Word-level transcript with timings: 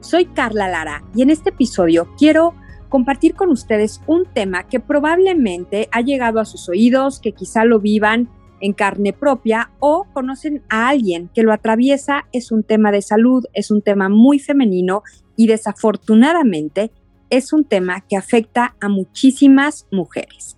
Soy 0.00 0.26
Carla 0.26 0.68
Lara 0.68 1.04
y 1.14 1.22
en 1.22 1.30
este 1.30 1.50
episodio 1.50 2.08
quiero 2.16 2.54
compartir 2.88 3.34
con 3.34 3.50
ustedes 3.50 4.00
un 4.06 4.26
tema 4.26 4.68
que 4.68 4.80
probablemente 4.80 5.88
ha 5.90 6.00
llegado 6.00 6.38
a 6.40 6.44
sus 6.44 6.68
oídos, 6.68 7.20
que 7.20 7.32
quizá 7.32 7.64
lo 7.64 7.80
vivan 7.80 8.30
en 8.60 8.72
carne 8.72 9.12
propia 9.12 9.72
o 9.80 10.06
conocen 10.12 10.62
a 10.68 10.88
alguien 10.88 11.30
que 11.34 11.42
lo 11.42 11.52
atraviesa. 11.52 12.26
Es 12.32 12.52
un 12.52 12.62
tema 12.62 12.92
de 12.92 13.02
salud, 13.02 13.44
es 13.54 13.70
un 13.70 13.82
tema 13.82 14.08
muy 14.08 14.38
femenino 14.38 15.02
y 15.36 15.48
desafortunadamente 15.48 16.92
es 17.28 17.52
un 17.52 17.64
tema 17.64 18.00
que 18.08 18.16
afecta 18.16 18.76
a 18.80 18.88
muchísimas 18.88 19.86
mujeres. 19.90 20.56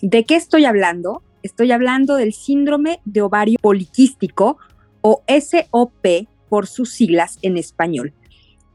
¿De 0.00 0.24
qué 0.24 0.36
estoy 0.36 0.64
hablando? 0.64 1.22
Estoy 1.42 1.72
hablando 1.72 2.16
del 2.16 2.32
síndrome 2.32 3.00
de 3.04 3.20
ovario 3.22 3.58
poliquístico 3.60 4.56
o 5.02 5.22
SOP 5.28 6.26
por 6.48 6.66
sus 6.66 6.92
siglas 6.92 7.38
en 7.42 7.56
español. 7.56 8.14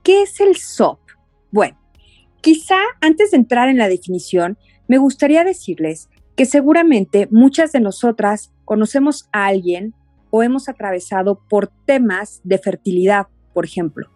¿Qué 0.04 0.24
es 0.24 0.42
el 0.42 0.58
SOP? 0.58 1.00
Bueno, 1.50 1.80
quizá 2.42 2.76
antes 3.00 3.32
de 3.32 3.38
entrar 3.38 3.70
en 3.70 3.78
la 3.78 3.88
definición, 3.88 4.58
me 4.90 4.98
gustaría 4.98 5.46
decirles 5.46 6.10
que 6.36 6.46
seguramente 6.46 7.30
muchas 7.32 7.72
de 7.72 7.80
nosotras 7.80 8.52
conocemos 8.66 9.30
a 9.32 9.46
alguien 9.46 9.94
o 10.30 10.44
hemos 10.44 10.68
atravesado 10.68 11.42
por 11.48 11.72
temas 11.86 12.42
de 12.44 12.58
fertilidad, 12.58 13.28
por 13.54 13.64
ejemplo, 13.64 14.10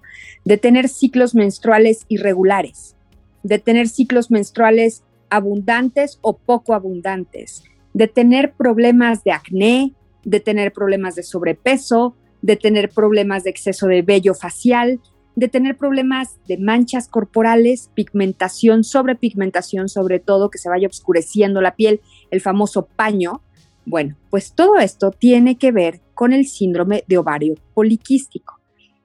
de 0.44 0.58
tener 0.58 0.90
ciclos 0.90 1.34
menstruales 1.34 2.06
irregulares, 2.10 2.98
de 3.44 3.58
tener 3.58 3.88
ciclos 3.88 4.30
menstruales 4.30 5.06
abundantes 5.30 6.20
o 6.22 6.38
poco 6.38 6.74
abundantes, 6.74 7.64
de 7.94 8.10
tener 8.10 8.54
problemas 8.56 9.24
de 9.24 9.32
acné, 9.32 9.94
de 10.26 10.42
tener 10.42 10.74
problemas 10.74 11.16
de 11.16 11.24
sobrepeso, 11.24 12.18
de 12.42 12.58
tener 12.58 12.90
problemas 12.90 13.46
de 13.46 13.52
exceso 13.52 13.88
de 13.88 14.02
vello 14.02 14.34
facial, 14.34 15.00
de 15.38 15.48
tener 15.48 15.78
problemas 15.78 16.40
de 16.48 16.58
manchas 16.58 17.08
corporales, 17.08 17.92
pigmentación, 17.94 18.84
sobrepigmentación, 18.84 19.88
sobre 19.88 20.20
todo 20.20 20.50
que 20.50 20.58
se 20.58 20.68
vaya 20.68 20.88
oscureciendo 20.88 21.62
la 21.62 21.76
piel, 21.76 22.02
el 22.32 22.42
famoso 22.42 22.88
paño. 22.88 23.44
Bueno, 23.86 24.18
pues 24.32 24.56
todo 24.56 24.78
esto 24.78 25.12
tiene 25.12 25.60
que 25.60 25.72
ver 25.72 26.02
con 26.16 26.34
el 26.34 26.48
síndrome 26.48 27.04
de 27.08 27.20
ovario 27.20 27.54
poliquístico. 27.76 28.60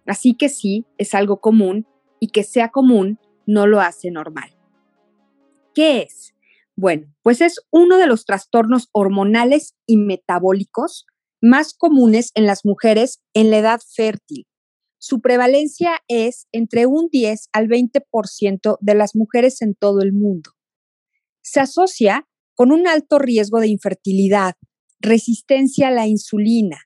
Así 0.07 0.33
que 0.33 0.49
sí, 0.49 0.87
es 0.97 1.15
algo 1.15 1.39
común 1.43 1.87
y 2.19 2.29
que 2.29 2.45
sea 2.45 2.71
común 2.71 3.19
no 3.47 3.67
lo 3.67 3.83
hace 3.83 4.11
normal. 4.11 4.57
¿Qué 5.75 6.01
es? 6.01 6.35
Bueno, 6.77 7.13
pues 7.23 7.43
es 7.43 7.61
uno 7.71 7.99
de 7.99 8.07
los 8.07 8.25
trastornos 8.25 8.89
hormonales 8.93 9.75
y 9.85 9.99
metabólicos 9.99 11.05
más 11.43 11.75
comunes 11.75 12.31
en 12.35 12.47
las 12.47 12.65
mujeres 12.65 13.23
en 13.35 13.51
la 13.51 13.59
edad 13.59 13.81
fértil 13.95 14.47
su 15.05 15.21
prevalencia 15.21 15.99
es 16.07 16.47
entre 16.53 16.87
un 16.87 17.09
10 17.11 17.49
al 17.53 17.67
20% 17.67 18.79
de 18.81 18.95
las 18.95 19.17
mujeres 19.17 19.61
en 19.61 19.75
todo 19.75 20.01
el 20.01 20.13
mundo. 20.13 20.53
Se 21.43 21.59
asocia 21.59 22.29
con 22.55 22.71
un 22.71 22.87
alto 22.87 23.19
riesgo 23.19 23.59
de 23.59 23.67
infertilidad, 23.67 24.55
resistencia 25.01 25.89
a 25.89 25.91
la 25.91 26.07
insulina, 26.07 26.83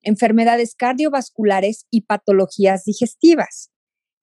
enfermedades 0.00 0.74
cardiovasculares 0.76 1.84
y 1.90 2.06
patologías 2.06 2.84
digestivas. 2.84 3.70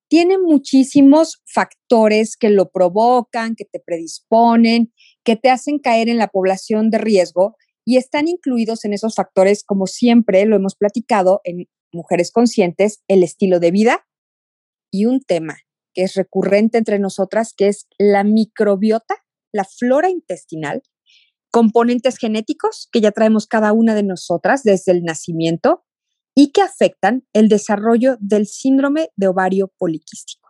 Tiene 0.08 0.40
muchísimos 0.40 1.44
factores 1.46 2.38
que 2.38 2.50
lo 2.50 2.72
provocan, 2.72 3.54
que 3.54 3.66
te 3.66 3.80
predisponen, 3.80 4.92
que 5.24 5.36
te 5.36 5.52
hacen 5.52 5.78
caer 5.78 6.10
en 6.10 6.18
la 6.18 6.30
población 6.30 6.90
de 6.90 6.98
riesgo 6.98 7.58
y 7.86 7.98
están 7.98 8.28
incluidos 8.28 8.86
en 8.86 8.94
esos 8.94 9.14
factores, 9.14 9.64
como 9.64 9.86
siempre 9.86 10.48
lo 10.48 10.56
hemos 10.56 10.74
platicado, 10.74 11.42
en 11.44 11.68
mujeres 11.96 12.32
conscientes, 12.32 13.04
el 13.08 13.24
estilo 13.24 13.60
de 13.60 13.72
vida 13.72 14.08
y 14.92 15.06
un 15.06 15.22
tema 15.22 15.58
que 15.94 16.04
es 16.04 16.14
recurrente 16.16 16.78
entre 16.78 17.00
nosotras, 17.00 17.54
que 17.56 17.70
es 17.70 17.88
la 17.98 18.24
microbiota, 18.24 19.16
la 19.54 19.64
flora 19.64 20.10
intestinal, 20.10 20.84
componentes 21.52 22.18
genéticos 22.18 22.90
que 22.92 23.00
ya 23.00 23.12
traemos 23.12 23.48
cada 23.48 23.72
una 23.72 23.96
de 23.96 24.04
nosotras 24.04 24.64
desde 24.64 24.92
el 24.92 25.04
nacimiento 25.04 25.86
y 26.36 26.52
que 26.52 26.62
afectan 26.62 27.26
el 27.32 27.48
desarrollo 27.48 28.18
del 28.20 28.46
síndrome 28.46 29.10
de 29.16 29.30
ovario 29.30 29.72
poliquístico. 29.78 30.50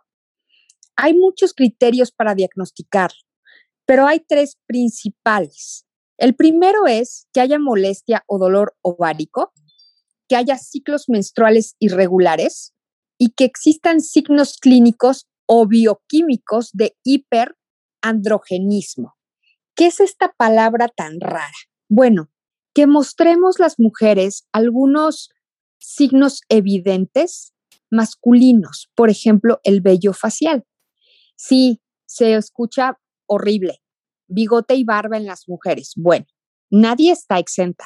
Hay 0.96 1.14
muchos 1.14 1.54
criterios 1.54 2.10
para 2.10 2.34
diagnosticar, 2.34 3.12
pero 3.86 4.06
hay 4.06 4.20
tres 4.26 4.58
principales. 4.66 5.86
El 6.18 6.34
primero 6.34 6.86
es 6.86 7.28
que 7.32 7.40
haya 7.40 7.58
molestia 7.58 8.24
o 8.26 8.38
dolor 8.38 8.74
ovárico, 8.82 9.52
que 10.28 10.36
haya 10.36 10.58
ciclos 10.58 11.04
menstruales 11.08 11.74
irregulares 11.78 12.74
y 13.18 13.30
que 13.30 13.44
existan 13.44 14.00
signos 14.00 14.58
clínicos 14.58 15.26
o 15.46 15.66
bioquímicos 15.66 16.70
de 16.72 16.96
hiperandrogenismo. 17.04 19.14
¿Qué 19.74 19.86
es 19.86 20.00
esta 20.00 20.34
palabra 20.36 20.88
tan 20.88 21.20
rara? 21.20 21.50
Bueno, 21.88 22.30
que 22.74 22.86
mostremos 22.86 23.58
las 23.58 23.78
mujeres 23.78 24.46
algunos 24.52 25.30
signos 25.78 26.42
evidentes 26.48 27.54
masculinos, 27.90 28.90
por 28.94 29.10
ejemplo, 29.10 29.60
el 29.64 29.80
vello 29.80 30.12
facial. 30.12 30.64
Sí, 31.36 31.80
se 32.06 32.34
escucha 32.34 32.98
horrible, 33.26 33.82
bigote 34.26 34.74
y 34.74 34.84
barba 34.84 35.16
en 35.16 35.26
las 35.26 35.48
mujeres. 35.48 35.92
Bueno, 35.96 36.26
nadie 36.70 37.12
está 37.12 37.38
exenta. 37.38 37.84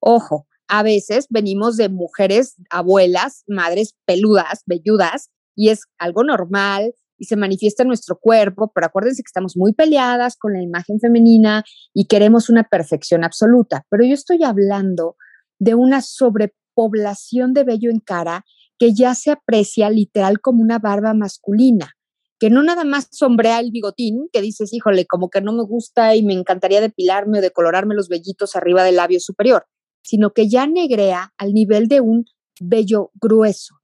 Ojo, 0.00 0.48
a 0.76 0.82
veces 0.82 1.26
venimos 1.30 1.76
de 1.76 1.88
mujeres, 1.88 2.56
abuelas, 2.68 3.44
madres 3.46 3.94
peludas, 4.06 4.64
velludas, 4.66 5.30
y 5.54 5.68
es 5.68 5.82
algo 5.98 6.24
normal 6.24 6.92
y 7.16 7.26
se 7.26 7.36
manifiesta 7.36 7.84
en 7.84 7.88
nuestro 7.88 8.18
cuerpo, 8.18 8.72
pero 8.74 8.88
acuérdense 8.88 9.22
que 9.22 9.28
estamos 9.28 9.56
muy 9.56 9.72
peleadas 9.72 10.36
con 10.36 10.52
la 10.52 10.60
imagen 10.60 10.98
femenina 10.98 11.62
y 11.92 12.06
queremos 12.06 12.50
una 12.50 12.64
perfección 12.64 13.22
absoluta. 13.22 13.86
Pero 13.88 14.04
yo 14.04 14.14
estoy 14.14 14.42
hablando 14.42 15.16
de 15.60 15.76
una 15.76 16.00
sobrepoblación 16.00 17.52
de 17.54 17.62
vello 17.62 17.88
en 17.92 18.00
cara 18.00 18.44
que 18.76 18.94
ya 18.94 19.14
se 19.14 19.30
aprecia 19.30 19.90
literal 19.90 20.40
como 20.40 20.60
una 20.60 20.80
barba 20.80 21.14
masculina, 21.14 21.92
que 22.40 22.50
no 22.50 22.64
nada 22.64 22.82
más 22.82 23.06
sombrea 23.12 23.60
el 23.60 23.70
bigotín, 23.70 24.28
que 24.32 24.40
dices, 24.40 24.72
híjole, 24.72 25.06
como 25.06 25.30
que 25.30 25.40
no 25.40 25.52
me 25.52 25.62
gusta 25.62 26.16
y 26.16 26.24
me 26.24 26.32
encantaría 26.32 26.80
depilarme 26.80 27.38
o 27.38 27.42
decolorarme 27.42 27.94
los 27.94 28.08
vellitos 28.08 28.56
arriba 28.56 28.82
del 28.82 28.96
labio 28.96 29.20
superior 29.20 29.66
sino 30.04 30.32
que 30.32 30.48
ya 30.48 30.66
negrea 30.66 31.32
al 31.38 31.52
nivel 31.52 31.88
de 31.88 32.00
un 32.00 32.26
vello 32.60 33.10
grueso. 33.14 33.80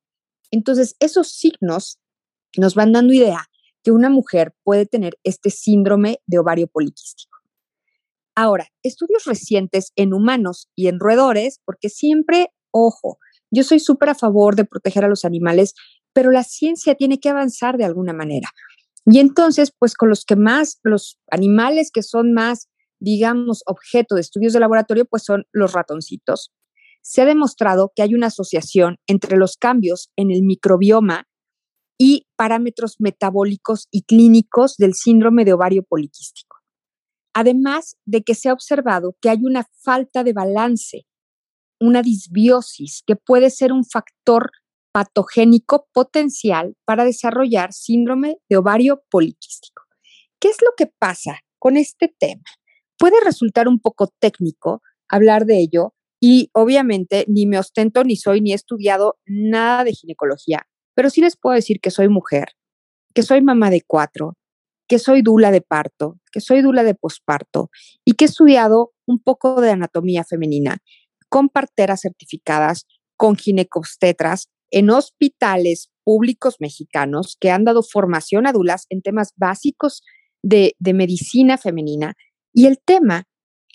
Entonces, 0.50 0.94
esos 1.00 1.32
signos 1.32 1.98
nos 2.56 2.74
van 2.74 2.92
dando 2.92 3.12
idea 3.12 3.46
que 3.82 3.90
una 3.90 4.10
mujer 4.10 4.54
puede 4.62 4.86
tener 4.86 5.18
este 5.24 5.50
síndrome 5.50 6.20
de 6.26 6.38
ovario 6.38 6.66
poliquístico. 6.66 7.38
Ahora, 8.36 8.68
estudios 8.82 9.24
recientes 9.24 9.92
en 9.96 10.12
humanos 10.12 10.68
y 10.76 10.88
en 10.88 11.00
roedores, 11.00 11.60
porque 11.64 11.88
siempre, 11.88 12.52
ojo, 12.70 13.18
yo 13.50 13.64
soy 13.64 13.80
súper 13.80 14.10
a 14.10 14.14
favor 14.14 14.54
de 14.54 14.64
proteger 14.64 15.04
a 15.04 15.08
los 15.08 15.24
animales, 15.24 15.74
pero 16.12 16.30
la 16.30 16.44
ciencia 16.44 16.94
tiene 16.94 17.18
que 17.18 17.28
avanzar 17.28 17.76
de 17.76 17.84
alguna 17.84 18.12
manera. 18.12 18.50
Y 19.06 19.18
entonces, 19.18 19.72
pues 19.76 19.94
con 19.94 20.08
los 20.08 20.24
que 20.24 20.36
más, 20.36 20.78
los 20.82 21.18
animales 21.30 21.90
que 21.90 22.02
son 22.02 22.32
más 22.32 22.68
digamos, 23.00 23.62
objeto 23.66 24.14
de 24.14 24.20
estudios 24.20 24.52
de 24.52 24.60
laboratorio, 24.60 25.06
pues 25.06 25.24
son 25.24 25.44
los 25.52 25.72
ratoncitos. 25.72 26.52
Se 27.02 27.22
ha 27.22 27.24
demostrado 27.24 27.92
que 27.94 28.02
hay 28.02 28.14
una 28.14 28.26
asociación 28.26 28.98
entre 29.06 29.36
los 29.36 29.56
cambios 29.56 30.10
en 30.16 30.30
el 30.30 30.42
microbioma 30.42 31.26
y 31.98 32.26
parámetros 32.36 32.96
metabólicos 32.98 33.88
y 33.90 34.02
clínicos 34.02 34.76
del 34.76 34.94
síndrome 34.94 35.44
de 35.44 35.54
ovario 35.54 35.82
poliquístico. 35.82 36.56
Además 37.34 37.96
de 38.06 38.22
que 38.22 38.34
se 38.34 38.48
ha 38.48 38.52
observado 38.52 39.16
que 39.20 39.30
hay 39.30 39.38
una 39.42 39.66
falta 39.82 40.24
de 40.24 40.32
balance, 40.32 41.06
una 41.80 42.02
disbiosis, 42.02 43.02
que 43.06 43.16
puede 43.16 43.50
ser 43.50 43.72
un 43.72 43.84
factor 43.84 44.50
patogénico 44.92 45.88
potencial 45.92 46.74
para 46.84 47.04
desarrollar 47.04 47.72
síndrome 47.72 48.38
de 48.48 48.56
ovario 48.56 49.02
poliquístico. 49.10 49.84
¿Qué 50.40 50.48
es 50.48 50.56
lo 50.62 50.70
que 50.76 50.86
pasa 50.86 51.40
con 51.58 51.76
este 51.76 52.14
tema? 52.18 52.42
Puede 53.00 53.18
resultar 53.24 53.66
un 53.66 53.80
poco 53.80 54.08
técnico 54.18 54.82
hablar 55.08 55.46
de 55.46 55.58
ello 55.58 55.94
y 56.20 56.50
obviamente 56.52 57.24
ni 57.28 57.46
me 57.46 57.58
ostento 57.58 58.04
ni 58.04 58.14
soy 58.14 58.42
ni 58.42 58.52
he 58.52 58.54
estudiado 58.54 59.18
nada 59.24 59.84
de 59.84 59.94
ginecología, 59.94 60.66
pero 60.94 61.08
sí 61.08 61.22
les 61.22 61.38
puedo 61.38 61.54
decir 61.54 61.80
que 61.80 61.90
soy 61.90 62.10
mujer, 62.10 62.48
que 63.14 63.22
soy 63.22 63.40
mamá 63.40 63.70
de 63.70 63.80
cuatro, 63.86 64.34
que 64.86 64.98
soy 64.98 65.22
dula 65.22 65.50
de 65.50 65.62
parto, 65.62 66.18
que 66.30 66.42
soy 66.42 66.60
dula 66.60 66.84
de 66.84 66.94
posparto 66.94 67.70
y 68.04 68.12
que 68.12 68.26
he 68.26 68.28
estudiado 68.28 68.92
un 69.06 69.18
poco 69.18 69.62
de 69.62 69.70
anatomía 69.70 70.22
femenina 70.24 70.76
con 71.30 71.48
parteras 71.48 72.02
certificadas, 72.02 72.86
con 73.16 73.34
ginecostetras 73.34 74.50
en 74.70 74.90
hospitales 74.90 75.90
públicos 76.04 76.56
mexicanos 76.58 77.38
que 77.40 77.50
han 77.50 77.64
dado 77.64 77.82
formación 77.82 78.46
a 78.46 78.52
dulas 78.52 78.84
en 78.90 79.00
temas 79.00 79.32
básicos 79.36 80.02
de 80.42 80.74
medicina 80.92 81.56
femenina. 81.56 82.14
Y 82.52 82.66
el 82.66 82.78
tema 82.78 83.24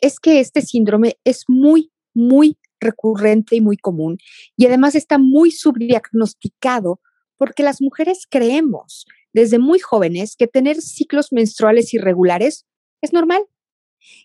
es 0.02 0.20
que 0.20 0.40
este 0.40 0.62
síndrome 0.62 1.18
es 1.24 1.46
muy, 1.48 1.92
muy 2.14 2.58
recurrente 2.80 3.56
y 3.56 3.62
muy 3.62 3.78
común 3.78 4.18
y 4.56 4.66
además 4.66 4.96
está 4.96 5.18
muy 5.18 5.52
subdiagnosticado 5.52 7.00
porque 7.38 7.64
las 7.64 7.82
mujeres 7.82 8.28
creemos 8.30 9.06
desde 9.34 9.60
muy 9.60 9.80
jóvenes 9.80 10.36
que 10.38 10.48
tener 10.48 10.82
ciclos 10.82 11.32
menstruales 11.32 11.94
irregulares 11.94 12.66
es 13.02 13.12
normal, 13.12 13.44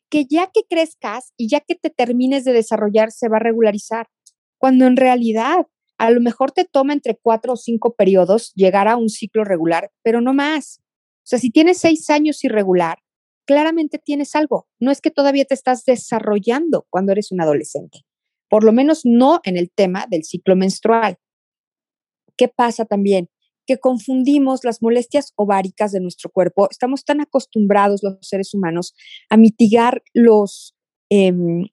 que 0.09 0.27
ya 0.27 0.51
que 0.53 0.63
crezcas 0.69 1.33
y 1.37 1.49
ya 1.49 1.61
que 1.61 1.75
te 1.75 1.91
termines 1.91 2.45
de 2.45 2.53
desarrollar 2.53 3.11
se 3.11 3.29
va 3.29 3.39
a 3.39 3.41
regularizar, 3.41 4.09
cuando 4.59 4.87
en 4.87 4.97
realidad 4.97 5.67
a 5.99 6.11
lo 6.11 6.21
mejor 6.21 6.53
te 6.53 6.65
toma 6.65 6.93
entre 6.93 7.19
cuatro 7.21 7.55
o 7.55 7.57
cinco 7.57 7.95
periodos 7.95 8.53
llegar 8.55 8.89
a 8.89 8.97
un 8.97 9.09
ciclo 9.09 9.45
regular, 9.45 9.91
pero 10.03 10.21
no 10.21 10.33
más. 10.33 10.81
O 10.81 11.27
sea, 11.31 11.39
si 11.39 11.51
tienes 11.51 11.79
seis 11.79 12.09
años 12.09 12.43
irregular, 12.45 12.99
claramente 13.51 13.99
tienes 13.99 14.37
algo. 14.37 14.69
No 14.79 14.93
es 14.93 15.01
que 15.01 15.11
todavía 15.11 15.45
te 15.45 15.55
estás 15.55 15.85
desarrollando 15.85 16.87
cuando 16.89 17.11
eres 17.11 17.33
un 17.33 17.41
adolescente, 17.41 18.03
por 18.49 18.63
lo 18.63 18.71
menos 18.71 19.01
no 19.03 19.41
en 19.43 19.57
el 19.57 19.73
tema 19.73 20.07
del 20.09 20.23
ciclo 20.23 20.55
menstrual. 20.55 21.17
¿Qué 22.37 22.47
pasa 22.47 22.85
también? 22.85 23.29
Que 23.67 23.79
confundimos 23.79 24.63
las 24.63 24.83
molestias 24.83 25.33
ováricas 25.35 25.91
de 25.91 25.99
nuestro 25.99 26.31
cuerpo. 26.31 26.69
Estamos 26.71 27.05
tan 27.05 27.21
acostumbrados 27.21 28.05
los 28.05 28.19
seres 28.21 28.55
humanos 28.55 28.95
a 29.29 29.37
mitigar 29.37 30.05
los, 30.15 30.77
em, 31.09 31.65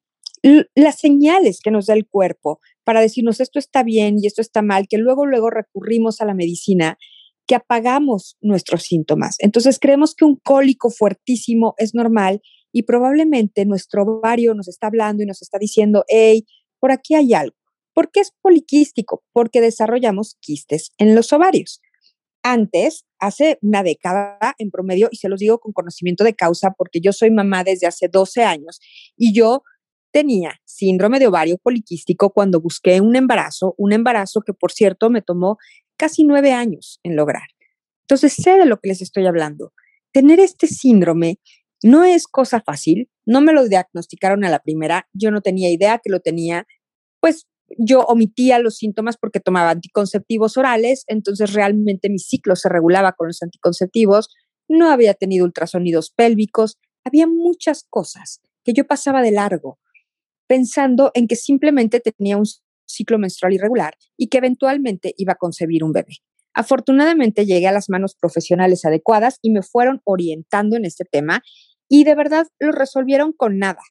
las 0.74 0.98
señales 0.98 1.60
que 1.62 1.70
nos 1.70 1.86
da 1.86 1.94
el 1.94 2.08
cuerpo 2.08 2.60
para 2.86 3.02
decirnos 3.02 3.40
esto 3.40 3.60
está 3.60 3.84
bien 3.84 4.18
y 4.20 4.26
esto 4.26 4.42
está 4.42 4.64
mal, 4.64 4.88
que 4.88 4.98
luego, 4.98 5.28
luego 5.28 5.52
recurrimos 5.52 6.22
a 6.22 6.26
la 6.26 6.34
medicina, 6.34 6.98
que 7.48 7.56
apagamos 7.56 8.38
nuestros 8.42 8.84
síntomas. 8.84 9.36
Entonces 9.40 9.80
creemos 9.80 10.14
que 10.14 10.26
un 10.26 10.36
cólico 10.36 10.90
fuertísimo 10.90 11.74
es 11.78 11.96
normal 11.96 12.42
y 12.72 12.84
probablemente 12.84 13.66
nuestro 13.66 14.04
ovario 14.04 14.54
nos 14.54 14.68
está 14.68 14.88
hablando 14.88 15.24
y 15.24 15.26
nos 15.26 15.42
está 15.42 15.58
diciendo, 15.58 16.04
hey, 16.08 16.46
por 16.80 16.92
aquí 16.92 17.16
hay 17.16 17.34
algo. 17.34 17.56
¿Por 17.94 18.12
qué 18.12 18.20
es 18.20 18.32
poliquístico? 18.42 19.24
Porque 19.32 19.62
desarrollamos 19.62 20.38
quistes 20.40 20.92
en 20.98 21.16
los 21.16 21.34
ovarios. 21.34 21.82
Antes, 22.44 23.06
hace 23.20 23.58
una 23.62 23.82
década 23.82 24.38
en 24.60 24.70
promedio, 24.70 25.10
y 25.12 25.18
se 25.18 25.30
los 25.30 25.40
digo 25.40 25.60
con 25.60 25.74
conocimiento 25.74 26.24
de 26.24 26.36
causa, 26.36 26.76
porque 26.78 27.00
yo 27.02 27.12
soy 27.12 27.32
mamá 27.32 27.64
desde 27.64 27.88
hace 27.88 28.08
12 28.08 28.44
años 28.44 28.80
y 29.18 29.34
yo 29.34 29.64
tenía 30.12 30.60
síndrome 30.66 31.20
de 31.20 31.28
ovario 31.28 31.58
poliquístico 31.58 32.32
cuando 32.32 32.62
busqué 32.62 33.02
un 33.02 33.16
embarazo, 33.16 33.74
un 33.78 33.94
embarazo 33.94 34.42
que 34.42 34.54
por 34.54 34.72
cierto 34.72 35.10
me 35.10 35.22
tomó 35.22 35.58
casi 35.98 36.24
nueve 36.24 36.54
años 36.54 37.00
en 37.04 37.16
lograr. 37.16 37.48
Entonces 38.04 38.34
sé 38.34 38.58
de 38.58 38.66
lo 38.66 38.80
que 38.80 38.90
les 38.90 39.02
estoy 39.02 39.26
hablando. 39.26 39.74
Tener 40.14 40.40
este 40.40 40.68
síndrome 40.68 41.40
no 41.84 42.06
es 42.06 42.28
cosa 42.28 42.62
fácil, 42.62 43.10
no 43.26 43.42
me 43.42 43.54
lo 43.54 43.68
diagnosticaron 43.68 44.44
a 44.46 44.50
la 44.50 44.60
primera, 44.60 45.08
yo 45.14 45.32
no 45.32 45.42
tenía 45.42 45.70
idea 45.70 46.00
que 46.02 46.10
lo 46.10 46.22
tenía, 46.22 46.66
pues 47.20 47.48
yo 47.78 48.02
omitía 48.02 48.60
los 48.60 48.78
síntomas 48.78 49.18
porque 49.18 49.40
tomaba 49.40 49.72
anticonceptivos 49.72 50.58
orales, 50.58 51.04
entonces 51.08 51.54
realmente 51.54 52.10
mi 52.10 52.20
ciclo 52.20 52.56
se 52.56 52.70
regulaba 52.70 53.12
con 53.12 53.28
los 53.28 53.44
anticonceptivos, 53.44 54.30
no 54.70 54.90
había 54.90 55.14
tenido 55.14 55.46
ultrasonidos 55.46 56.12
pélvicos, 56.12 56.78
había 57.04 57.28
muchas 57.28 57.86
cosas 57.90 58.42
que 58.64 58.74
yo 58.74 58.88
pasaba 58.88 59.22
de 59.22 59.32
largo 59.32 59.80
pensando 60.48 61.12
en 61.14 61.28
que 61.28 61.36
simplemente 61.36 62.00
tenía 62.00 62.38
un 62.38 62.46
ciclo 62.88 63.20
menstrual 63.20 63.54
irregular 63.54 63.96
y 64.18 64.28
que 64.28 64.40
eventualmente 64.40 65.14
iba 65.18 65.34
a 65.34 65.38
concebir 65.38 65.84
un 65.84 65.92
bebé. 65.92 66.18
Afortunadamente 66.54 67.46
llegué 67.46 67.68
a 67.68 67.72
las 67.72 67.90
manos 67.90 68.16
profesionales 68.16 68.84
adecuadas 68.86 69.38
y 69.42 69.52
me 69.52 69.62
fueron 69.62 70.02
orientando 70.06 70.76
en 70.76 70.86
este 70.86 71.06
tema 71.06 71.44
y 71.88 72.04
de 72.04 72.16
verdad 72.16 72.48
lo 72.60 72.72
resolvieron 72.72 73.32
con 73.32 73.60
nada. 73.60 73.82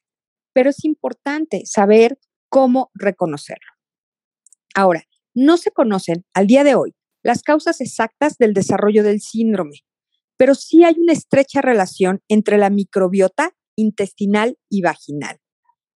Pero 0.53 0.69
es 0.69 0.83
importante 0.83 1.61
saber 1.65 2.19
cómo 2.49 2.91
reconocerlo. 2.93 3.71
Ahora, 4.75 5.03
no 5.33 5.57
se 5.57 5.71
conocen 5.71 6.25
al 6.33 6.47
día 6.47 6.63
de 6.63 6.75
hoy 6.75 6.93
las 7.23 7.43
causas 7.43 7.79
exactas 7.81 8.37
del 8.37 8.53
desarrollo 8.53 9.03
del 9.03 9.21
síndrome, 9.21 9.81
pero 10.35 10.55
sí 10.55 10.83
hay 10.83 10.95
una 10.97 11.13
estrecha 11.13 11.61
relación 11.61 12.21
entre 12.27 12.57
la 12.57 12.69
microbiota 12.69 13.51
intestinal 13.75 14.57
y 14.69 14.81
vaginal. 14.81 15.37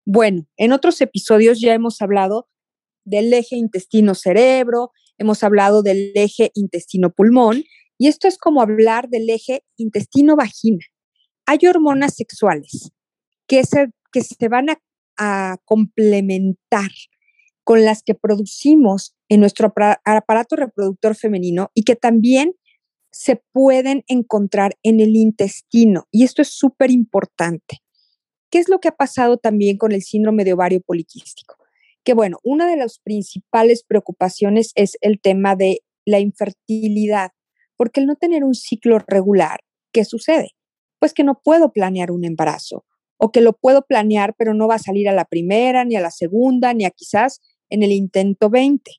Bueno, 0.04 0.46
en 0.56 0.72
otros 0.72 1.00
episodios 1.00 1.60
ya 1.60 1.72
hemos 1.72 2.02
hablado 2.02 2.49
del 3.10 3.32
eje 3.34 3.56
intestino-cerebro, 3.56 4.92
hemos 5.18 5.42
hablado 5.42 5.82
del 5.82 6.12
eje 6.14 6.50
intestino-pulmón, 6.54 7.64
y 7.98 8.08
esto 8.08 8.28
es 8.28 8.38
como 8.38 8.62
hablar 8.62 9.10
del 9.10 9.28
eje 9.28 9.62
intestino-vagina. 9.76 10.84
Hay 11.44 11.58
hormonas 11.68 12.14
sexuales 12.14 12.92
que 13.46 13.64
se, 13.64 13.88
que 14.10 14.22
se 14.22 14.48
van 14.48 14.68
a, 14.70 14.78
complementar 15.66 16.90
con 17.62 17.84
las 17.84 18.02
que 18.02 18.14
producimos 18.14 19.14
en 19.28 19.40
nuestro 19.40 19.66
aparato 19.66 20.56
reproductor 20.56 21.14
femenino 21.14 21.70
y 21.74 21.82
que 21.82 21.94
también 21.94 22.54
se 23.12 23.42
pueden 23.52 24.02
encontrar 24.06 24.78
en 24.82 25.00
el 25.00 25.16
intestino. 25.16 26.06
Y 26.10 26.24
esto 26.24 26.40
es 26.40 26.48
súper 26.48 26.90
importante. 26.90 27.82
¿Qué 28.50 28.60
es 28.60 28.70
lo 28.70 28.80
que 28.80 28.88
ha 28.88 28.96
pasado 28.96 29.36
también 29.36 29.76
con 29.76 29.92
el 29.92 30.02
síndrome 30.02 30.44
de 30.44 30.54
ovario 30.54 30.80
poliquístico? 30.80 31.59
Que 32.04 32.14
bueno, 32.14 32.38
una 32.42 32.66
de 32.66 32.76
las 32.76 32.98
principales 32.98 33.84
preocupaciones 33.84 34.72
es 34.74 34.96
el 35.00 35.20
tema 35.20 35.56
de 35.56 35.82
la 36.04 36.20
infertilidad, 36.20 37.30
porque 37.76 38.00
el 38.00 38.06
no 38.06 38.16
tener 38.16 38.44
un 38.44 38.54
ciclo 38.54 38.98
regular, 38.98 39.60
¿qué 39.92 40.04
sucede? 40.04 40.52
Pues 40.98 41.14
que 41.14 41.24
no 41.24 41.40
puedo 41.42 41.72
planear 41.72 42.10
un 42.10 42.24
embarazo 42.24 42.84
o 43.16 43.32
que 43.32 43.42
lo 43.42 43.52
puedo 43.52 43.82
planear, 43.82 44.34
pero 44.36 44.54
no 44.54 44.66
va 44.66 44.76
a 44.76 44.78
salir 44.78 45.08
a 45.08 45.12
la 45.12 45.26
primera, 45.26 45.84
ni 45.84 45.96
a 45.96 46.00
la 46.00 46.10
segunda, 46.10 46.72
ni 46.72 46.84
a 46.84 46.90
quizás 46.90 47.40
en 47.68 47.82
el 47.82 47.92
intento 47.92 48.48
20. 48.48 48.90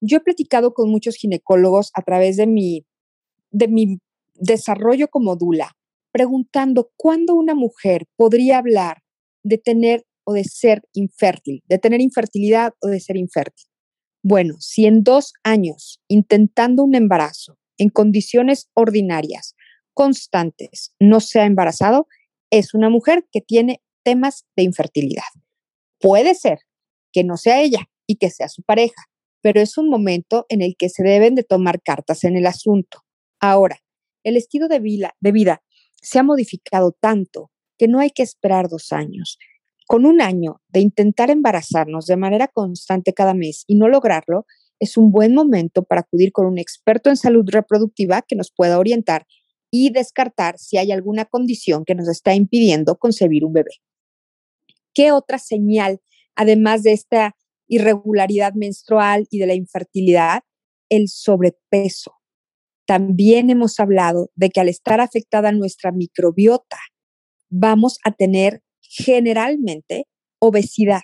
Yo 0.00 0.18
he 0.18 0.20
platicado 0.20 0.74
con 0.74 0.90
muchos 0.90 1.16
ginecólogos 1.16 1.90
a 1.94 2.02
través 2.02 2.36
de 2.36 2.46
mi, 2.46 2.86
de 3.50 3.66
mi 3.66 3.98
desarrollo 4.34 5.08
como 5.08 5.34
dula 5.34 5.76
preguntando 6.18 6.90
cuándo 6.96 7.34
una 7.34 7.54
mujer 7.54 8.06
podría 8.16 8.58
hablar 8.58 9.02
de 9.42 9.58
tener 9.58 10.04
o 10.28 10.34
de 10.34 10.44
ser 10.44 10.82
infértil, 10.92 11.62
de 11.68 11.78
tener 11.78 12.02
infertilidad 12.02 12.74
o 12.82 12.88
de 12.88 13.00
ser 13.00 13.16
infértil. 13.16 13.64
Bueno, 14.22 14.56
si 14.58 14.84
en 14.84 15.02
dos 15.02 15.32
años 15.42 16.02
intentando 16.06 16.84
un 16.84 16.94
embarazo 16.94 17.56
en 17.78 17.88
condiciones 17.88 18.68
ordinarias, 18.74 19.54
constantes, 19.94 20.92
no 21.00 21.20
se 21.20 21.40
ha 21.40 21.46
embarazado, 21.46 22.08
es 22.50 22.74
una 22.74 22.90
mujer 22.90 23.26
que 23.32 23.40
tiene 23.40 23.82
temas 24.04 24.44
de 24.54 24.64
infertilidad. 24.64 25.24
Puede 25.98 26.34
ser 26.34 26.58
que 27.10 27.24
no 27.24 27.38
sea 27.38 27.62
ella 27.62 27.88
y 28.06 28.16
que 28.16 28.28
sea 28.28 28.50
su 28.50 28.62
pareja, 28.62 29.06
pero 29.40 29.62
es 29.62 29.78
un 29.78 29.88
momento 29.88 30.44
en 30.50 30.60
el 30.60 30.76
que 30.76 30.90
se 30.90 31.02
deben 31.02 31.36
de 31.36 31.42
tomar 31.42 31.80
cartas 31.80 32.22
en 32.24 32.36
el 32.36 32.44
asunto. 32.44 33.00
Ahora, 33.40 33.78
el 34.24 34.36
estilo 34.36 34.68
de 34.68 34.80
vida, 34.80 35.16
de 35.20 35.32
vida 35.32 35.62
se 36.02 36.18
ha 36.18 36.22
modificado 36.22 36.92
tanto 36.92 37.50
que 37.78 37.88
no 37.88 37.98
hay 37.98 38.10
que 38.10 38.24
esperar 38.24 38.68
dos 38.68 38.92
años. 38.92 39.38
Con 39.88 40.04
un 40.04 40.20
año 40.20 40.60
de 40.68 40.80
intentar 40.80 41.30
embarazarnos 41.30 42.04
de 42.04 42.18
manera 42.18 42.46
constante 42.46 43.14
cada 43.14 43.32
mes 43.32 43.64
y 43.66 43.74
no 43.74 43.88
lograrlo, 43.88 44.44
es 44.78 44.98
un 44.98 45.10
buen 45.10 45.34
momento 45.34 45.82
para 45.82 46.02
acudir 46.02 46.30
con 46.30 46.44
un 46.44 46.58
experto 46.58 47.08
en 47.08 47.16
salud 47.16 47.46
reproductiva 47.48 48.20
que 48.20 48.36
nos 48.36 48.52
pueda 48.54 48.78
orientar 48.78 49.26
y 49.70 49.88
descartar 49.90 50.58
si 50.58 50.76
hay 50.76 50.92
alguna 50.92 51.24
condición 51.24 51.86
que 51.86 51.94
nos 51.94 52.06
está 52.06 52.34
impidiendo 52.34 52.98
concebir 52.98 53.46
un 53.46 53.54
bebé. 53.54 53.70
¿Qué 54.92 55.10
otra 55.10 55.38
señal, 55.38 56.02
además 56.36 56.82
de 56.82 56.92
esta 56.92 57.34
irregularidad 57.66 58.52
menstrual 58.52 59.26
y 59.30 59.38
de 59.38 59.46
la 59.46 59.54
infertilidad? 59.54 60.42
El 60.90 61.08
sobrepeso. 61.08 62.12
También 62.86 63.48
hemos 63.48 63.80
hablado 63.80 64.30
de 64.34 64.50
que 64.50 64.60
al 64.60 64.68
estar 64.68 65.00
afectada 65.00 65.50
nuestra 65.50 65.92
microbiota, 65.92 66.78
vamos 67.48 67.98
a 68.04 68.12
tener 68.12 68.62
generalmente 68.88 70.06
obesidad. 70.40 71.02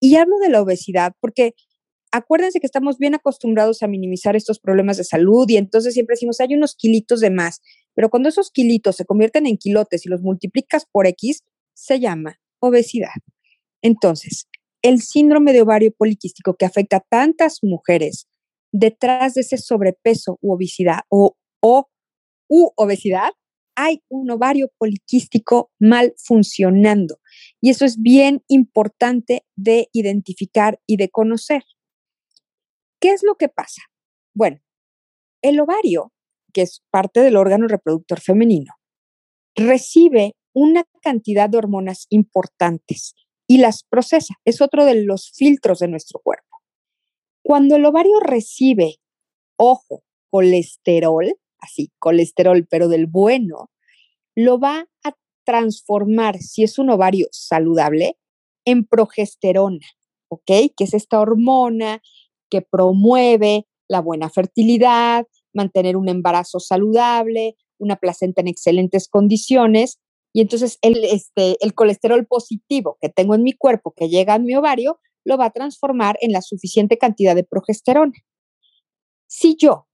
Y 0.00 0.16
hablo 0.16 0.38
de 0.38 0.48
la 0.48 0.62
obesidad 0.62 1.12
porque 1.20 1.54
acuérdense 2.12 2.60
que 2.60 2.66
estamos 2.66 2.98
bien 2.98 3.14
acostumbrados 3.14 3.82
a 3.82 3.88
minimizar 3.88 4.36
estos 4.36 4.60
problemas 4.60 4.96
de 4.96 5.04
salud 5.04 5.48
y 5.48 5.56
entonces 5.56 5.94
siempre 5.94 6.14
decimos, 6.14 6.40
hay 6.40 6.54
unos 6.54 6.76
kilitos 6.76 7.20
de 7.20 7.30
más, 7.30 7.60
pero 7.94 8.10
cuando 8.10 8.28
esos 8.28 8.50
kilitos 8.50 8.96
se 8.96 9.04
convierten 9.04 9.46
en 9.46 9.56
kilotes 9.56 10.06
y 10.06 10.08
los 10.08 10.22
multiplicas 10.22 10.86
por 10.90 11.06
X, 11.06 11.42
se 11.74 12.00
llama 12.00 12.38
obesidad. 12.60 13.14
Entonces, 13.82 14.46
el 14.82 15.00
síndrome 15.00 15.52
de 15.52 15.62
ovario 15.62 15.92
poliquístico 15.92 16.54
que 16.54 16.66
afecta 16.66 16.98
a 16.98 17.04
tantas 17.08 17.58
mujeres 17.62 18.28
detrás 18.72 19.34
de 19.34 19.42
ese 19.42 19.58
sobrepeso 19.58 20.38
u 20.40 20.52
obesidad 20.52 21.00
o, 21.08 21.36
u 22.48 22.70
obesidad 22.76 23.30
hay 23.74 24.02
un 24.08 24.30
ovario 24.30 24.70
poliquístico 24.78 25.70
mal 25.78 26.14
funcionando. 26.16 27.18
Y 27.60 27.70
eso 27.70 27.84
es 27.84 28.00
bien 28.00 28.42
importante 28.48 29.44
de 29.56 29.88
identificar 29.92 30.80
y 30.86 30.96
de 30.96 31.08
conocer. 31.08 31.62
¿Qué 33.00 33.10
es 33.10 33.22
lo 33.22 33.34
que 33.36 33.48
pasa? 33.48 33.82
Bueno, 34.34 34.60
el 35.42 35.58
ovario, 35.60 36.12
que 36.52 36.62
es 36.62 36.82
parte 36.90 37.20
del 37.20 37.36
órgano 37.36 37.66
reproductor 37.66 38.20
femenino, 38.20 38.74
recibe 39.56 40.34
una 40.54 40.84
cantidad 41.02 41.48
de 41.48 41.58
hormonas 41.58 42.06
importantes 42.10 43.14
y 43.46 43.58
las 43.58 43.84
procesa. 43.84 44.34
Es 44.44 44.60
otro 44.60 44.84
de 44.84 45.04
los 45.04 45.32
filtros 45.32 45.78
de 45.80 45.88
nuestro 45.88 46.20
cuerpo. 46.20 46.58
Cuando 47.42 47.76
el 47.76 47.84
ovario 47.84 48.20
recibe, 48.20 48.96
ojo, 49.58 50.04
colesterol, 50.30 51.34
así, 51.62 51.90
colesterol, 51.98 52.66
pero 52.68 52.88
del 52.88 53.06
bueno, 53.06 53.70
lo 54.34 54.58
va 54.58 54.86
a 55.04 55.16
transformar, 55.44 56.38
si 56.38 56.62
es 56.62 56.78
un 56.78 56.90
ovario 56.90 57.28
saludable, 57.30 58.18
en 58.64 58.84
progesterona, 58.84 59.86
¿ok? 60.28 60.46
Que 60.76 60.84
es 60.84 60.94
esta 60.94 61.20
hormona 61.20 62.02
que 62.50 62.62
promueve 62.62 63.66
la 63.88 64.00
buena 64.00 64.28
fertilidad, 64.30 65.26
mantener 65.54 65.96
un 65.96 66.08
embarazo 66.08 66.60
saludable, 66.60 67.56
una 67.78 67.96
placenta 67.96 68.40
en 68.40 68.48
excelentes 68.48 69.08
condiciones. 69.08 69.98
Y 70.32 70.40
entonces 70.40 70.78
el, 70.82 71.04
este, 71.04 71.56
el 71.60 71.74
colesterol 71.74 72.26
positivo 72.26 72.98
que 73.00 73.08
tengo 73.08 73.34
en 73.34 73.42
mi 73.42 73.52
cuerpo 73.52 73.92
que 73.94 74.08
llega 74.08 74.34
a 74.34 74.38
mi 74.38 74.54
ovario 74.54 74.98
lo 75.24 75.36
va 75.36 75.46
a 75.46 75.50
transformar 75.50 76.16
en 76.20 76.32
la 76.32 76.42
suficiente 76.42 76.98
cantidad 76.98 77.34
de 77.34 77.44
progesterona. 77.44 78.14
Si 79.26 79.56
yo 79.56 79.86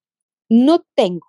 no 0.49 0.85
tengo 0.95 1.28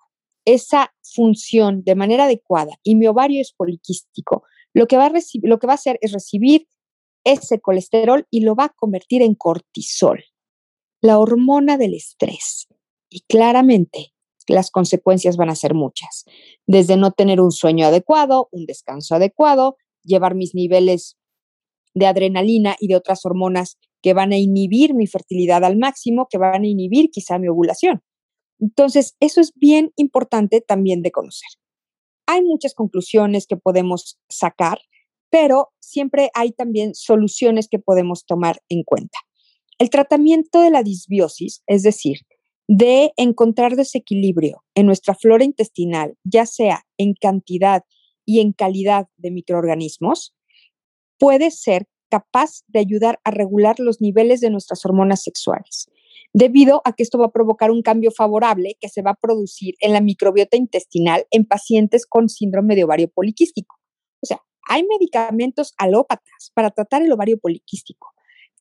esa 0.54 0.92
función 1.02 1.82
de 1.84 1.94
manera 1.94 2.24
adecuada 2.24 2.72
y 2.82 2.94
mi 2.94 3.06
ovario 3.06 3.40
es 3.40 3.52
poliquístico, 3.52 4.44
lo 4.72 4.86
que 4.86 4.96
va 4.96 5.06
a, 5.06 5.12
lo 5.42 5.58
que 5.58 5.66
va 5.66 5.72
a 5.72 5.74
hacer 5.74 5.98
es 6.00 6.12
recibir 6.12 6.68
ese 7.24 7.60
colesterol 7.60 8.26
y 8.30 8.40
lo 8.40 8.54
va 8.54 8.64
a 8.66 8.74
convertir 8.74 9.22
en 9.22 9.34
cortisol, 9.34 10.24
la 11.00 11.18
hormona 11.18 11.76
del 11.76 11.94
estrés. 11.94 12.68
Y 13.08 13.20
claramente 13.22 14.14
las 14.46 14.70
consecuencias 14.70 15.36
van 15.36 15.50
a 15.50 15.54
ser 15.54 15.74
muchas, 15.74 16.24
desde 16.66 16.96
no 16.96 17.12
tener 17.12 17.40
un 17.40 17.52
sueño 17.52 17.86
adecuado, 17.86 18.48
un 18.52 18.66
descanso 18.66 19.14
adecuado, 19.14 19.76
llevar 20.02 20.34
mis 20.34 20.54
niveles 20.54 21.16
de 21.94 22.06
adrenalina 22.06 22.76
y 22.78 22.88
de 22.88 22.96
otras 22.96 23.24
hormonas 23.24 23.78
que 24.02 24.14
van 24.14 24.32
a 24.32 24.38
inhibir 24.38 24.94
mi 24.94 25.06
fertilidad 25.06 25.64
al 25.64 25.76
máximo, 25.76 26.26
que 26.30 26.38
van 26.38 26.62
a 26.62 26.66
inhibir 26.66 27.10
quizá 27.10 27.38
mi 27.38 27.48
ovulación. 27.48 28.02
Entonces, 28.60 29.16
eso 29.20 29.40
es 29.40 29.52
bien 29.54 29.92
importante 29.96 30.60
también 30.60 31.02
de 31.02 31.10
conocer. 31.10 31.48
Hay 32.26 32.42
muchas 32.42 32.74
conclusiones 32.74 33.46
que 33.46 33.56
podemos 33.56 34.18
sacar, 34.28 34.78
pero 35.30 35.70
siempre 35.80 36.30
hay 36.34 36.52
también 36.52 36.94
soluciones 36.94 37.68
que 37.68 37.78
podemos 37.78 38.26
tomar 38.26 38.60
en 38.68 38.82
cuenta. 38.84 39.18
El 39.78 39.90
tratamiento 39.90 40.60
de 40.60 40.70
la 40.70 40.82
disbiosis, 40.82 41.62
es 41.66 41.82
decir, 41.82 42.18
de 42.68 43.12
encontrar 43.16 43.74
desequilibrio 43.74 44.62
en 44.74 44.86
nuestra 44.86 45.14
flora 45.14 45.42
intestinal, 45.42 46.16
ya 46.22 46.46
sea 46.46 46.84
en 46.98 47.14
cantidad 47.14 47.82
y 48.26 48.40
en 48.40 48.52
calidad 48.52 49.08
de 49.16 49.30
microorganismos, 49.30 50.34
puede 51.18 51.50
ser 51.50 51.88
capaz 52.10 52.62
de 52.68 52.80
ayudar 52.80 53.20
a 53.24 53.30
regular 53.30 53.80
los 53.80 54.00
niveles 54.00 54.40
de 54.40 54.50
nuestras 54.50 54.84
hormonas 54.84 55.22
sexuales 55.22 55.88
debido 56.32 56.82
a 56.84 56.92
que 56.92 57.02
esto 57.02 57.18
va 57.18 57.26
a 57.26 57.32
provocar 57.32 57.70
un 57.70 57.82
cambio 57.82 58.10
favorable 58.10 58.76
que 58.80 58.88
se 58.88 59.02
va 59.02 59.12
a 59.12 59.18
producir 59.20 59.74
en 59.80 59.92
la 59.92 60.00
microbiota 60.00 60.56
intestinal 60.56 61.26
en 61.30 61.44
pacientes 61.44 62.06
con 62.06 62.28
síndrome 62.28 62.76
de 62.76 62.84
ovario 62.84 63.08
poliquístico. 63.08 63.76
O 64.22 64.26
sea, 64.26 64.40
hay 64.68 64.84
medicamentos 64.84 65.74
alópatas 65.78 66.52
para 66.54 66.70
tratar 66.70 67.02
el 67.02 67.12
ovario 67.12 67.38
poliquístico, 67.38 68.12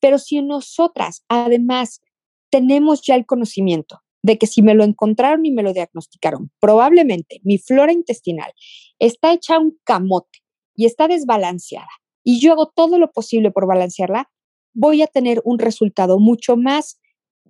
pero 0.01 0.17
si 0.17 0.41
nosotras 0.41 1.23
además 1.27 2.01
tenemos 2.49 3.01
ya 3.01 3.15
el 3.15 3.25
conocimiento 3.25 3.99
de 4.23 4.37
que 4.37 4.47
si 4.47 4.61
me 4.61 4.73
lo 4.73 4.83
encontraron 4.83 5.45
y 5.45 5.51
me 5.51 5.63
lo 5.63 5.71
diagnosticaron, 5.71 6.51
probablemente 6.59 7.39
mi 7.43 7.57
flora 7.57 7.93
intestinal 7.93 8.51
está 8.97 9.33
hecha 9.33 9.59
un 9.59 9.77
camote 9.83 10.39
y 10.75 10.85
está 10.85 11.07
desbalanceada 11.07 11.89
y 12.23 12.39
yo 12.39 12.53
hago 12.53 12.67
todo 12.67 12.97
lo 12.97 13.11
posible 13.11 13.51
por 13.51 13.67
balancearla, 13.67 14.29
voy 14.73 15.01
a 15.01 15.07
tener 15.07 15.41
un 15.45 15.59
resultado 15.59 16.19
mucho 16.19 16.57
más 16.57 16.99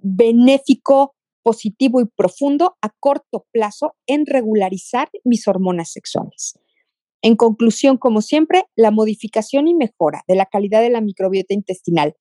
benéfico, 0.01 1.15
positivo 1.43 2.01
y 2.01 2.05
profundo 2.05 2.77
a 2.81 2.89
corto 2.99 3.45
plazo 3.51 3.95
en 4.07 4.25
regularizar 4.25 5.09
mis 5.23 5.47
hormonas 5.47 5.91
sexuales. 5.91 6.59
En 7.21 7.35
conclusión, 7.35 7.97
como 7.97 8.21
siempre, 8.21 8.65
la 8.75 8.91
modificación 8.91 9.67
y 9.67 9.73
mejora 9.73 10.23
de 10.27 10.35
la 10.35 10.45
calidad 10.45 10.81
de 10.81 10.89
la 10.89 11.01
microbiota 11.01 11.53
intestinal, 11.53 12.15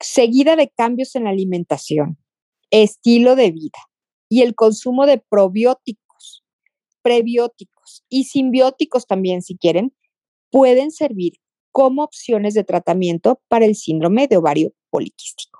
seguida 0.00 0.56
de 0.56 0.68
cambios 0.68 1.14
en 1.16 1.24
la 1.24 1.30
alimentación, 1.30 2.18
estilo 2.70 3.36
de 3.36 3.50
vida 3.50 3.78
y 4.28 4.42
el 4.42 4.54
consumo 4.54 5.06
de 5.06 5.18
probióticos, 5.18 6.44
prebióticos 7.02 8.04
y 8.08 8.24
simbióticos 8.24 9.06
también, 9.06 9.42
si 9.42 9.56
quieren, 9.56 9.94
pueden 10.50 10.90
servir 10.90 11.34
como 11.72 12.02
opciones 12.02 12.54
de 12.54 12.64
tratamiento 12.64 13.40
para 13.48 13.66
el 13.66 13.74
síndrome 13.74 14.28
de 14.28 14.38
ovario 14.38 14.72
poliquístico. 14.90 15.57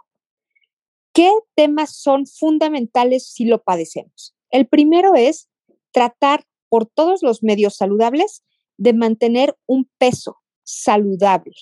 ¿Qué 1.18 1.32
temas 1.56 1.96
son 1.96 2.28
fundamentales 2.28 3.26
si 3.26 3.44
lo 3.44 3.60
padecemos? 3.64 4.36
El 4.50 4.68
primero 4.68 5.16
es 5.16 5.48
tratar 5.90 6.44
por 6.68 6.86
todos 6.86 7.24
los 7.24 7.42
medios 7.42 7.74
saludables 7.74 8.44
de 8.76 8.92
mantener 8.92 9.58
un 9.66 9.90
peso 9.98 10.36
saludable 10.62 11.56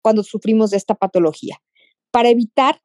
cuando 0.00 0.22
sufrimos 0.22 0.70
de 0.70 0.78
esta 0.78 0.94
patología, 0.94 1.58
para 2.10 2.30
evitar 2.30 2.80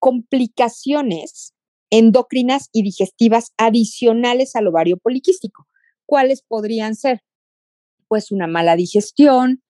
complicaciones 0.00 1.54
endocrinas 1.90 2.68
y 2.72 2.82
digestivas 2.82 3.52
adicionales 3.56 4.56
al 4.56 4.66
ovario 4.66 4.96
poliquístico. 4.96 5.68
¿Cuáles 6.06 6.42
podrían 6.42 6.96
ser? 6.96 7.22
Pues 8.08 8.32
una 8.32 8.48
mala 8.48 8.74
digestión, 8.74 9.62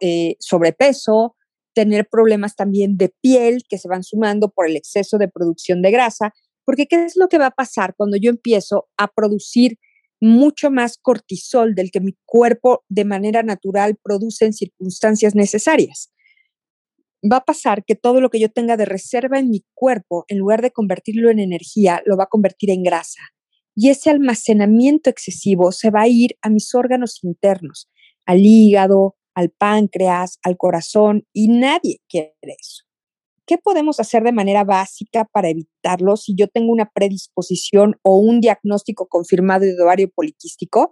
eh, 0.00 0.36
sobrepeso, 0.38 1.36
tener 1.78 2.08
problemas 2.10 2.56
también 2.56 2.96
de 2.96 3.14
piel 3.20 3.62
que 3.68 3.78
se 3.78 3.86
van 3.86 4.02
sumando 4.02 4.48
por 4.48 4.66
el 4.66 4.74
exceso 4.74 5.16
de 5.16 5.28
producción 5.28 5.80
de 5.80 5.92
grasa, 5.92 6.34
porque 6.64 6.86
¿qué 6.86 7.04
es 7.04 7.14
lo 7.14 7.28
que 7.28 7.38
va 7.38 7.46
a 7.46 7.50
pasar 7.52 7.94
cuando 7.96 8.16
yo 8.16 8.30
empiezo 8.30 8.88
a 8.96 9.06
producir 9.06 9.78
mucho 10.20 10.72
más 10.72 10.98
cortisol 11.00 11.76
del 11.76 11.92
que 11.92 12.00
mi 12.00 12.16
cuerpo 12.24 12.82
de 12.88 13.04
manera 13.04 13.44
natural 13.44 13.96
produce 14.02 14.44
en 14.44 14.54
circunstancias 14.54 15.36
necesarias? 15.36 16.12
Va 17.22 17.36
a 17.36 17.44
pasar 17.44 17.84
que 17.84 17.94
todo 17.94 18.20
lo 18.20 18.28
que 18.28 18.40
yo 18.40 18.48
tenga 18.48 18.76
de 18.76 18.84
reserva 18.84 19.38
en 19.38 19.48
mi 19.48 19.64
cuerpo, 19.72 20.24
en 20.26 20.38
lugar 20.38 20.62
de 20.62 20.72
convertirlo 20.72 21.30
en 21.30 21.38
energía, 21.38 22.02
lo 22.06 22.16
va 22.16 22.24
a 22.24 22.28
convertir 22.28 22.70
en 22.70 22.82
grasa. 22.82 23.20
Y 23.76 23.90
ese 23.90 24.10
almacenamiento 24.10 25.10
excesivo 25.10 25.70
se 25.70 25.90
va 25.90 26.02
a 26.02 26.08
ir 26.08 26.36
a 26.42 26.50
mis 26.50 26.74
órganos 26.74 27.22
internos, 27.22 27.88
al 28.26 28.40
hígado, 28.44 29.14
al 29.38 29.50
páncreas, 29.50 30.40
al 30.42 30.56
corazón, 30.56 31.24
y 31.32 31.46
nadie 31.46 32.00
quiere 32.08 32.34
eso. 32.42 32.82
¿Qué 33.46 33.56
podemos 33.56 34.00
hacer 34.00 34.24
de 34.24 34.32
manera 34.32 34.64
básica 34.64 35.26
para 35.32 35.48
evitarlo 35.48 36.16
si 36.16 36.34
yo 36.34 36.48
tengo 36.48 36.72
una 36.72 36.90
predisposición 36.92 38.00
o 38.02 38.18
un 38.18 38.40
diagnóstico 38.40 39.06
confirmado 39.06 39.64
de 39.64 39.80
ovario 39.80 40.10
poliquístico? 40.10 40.90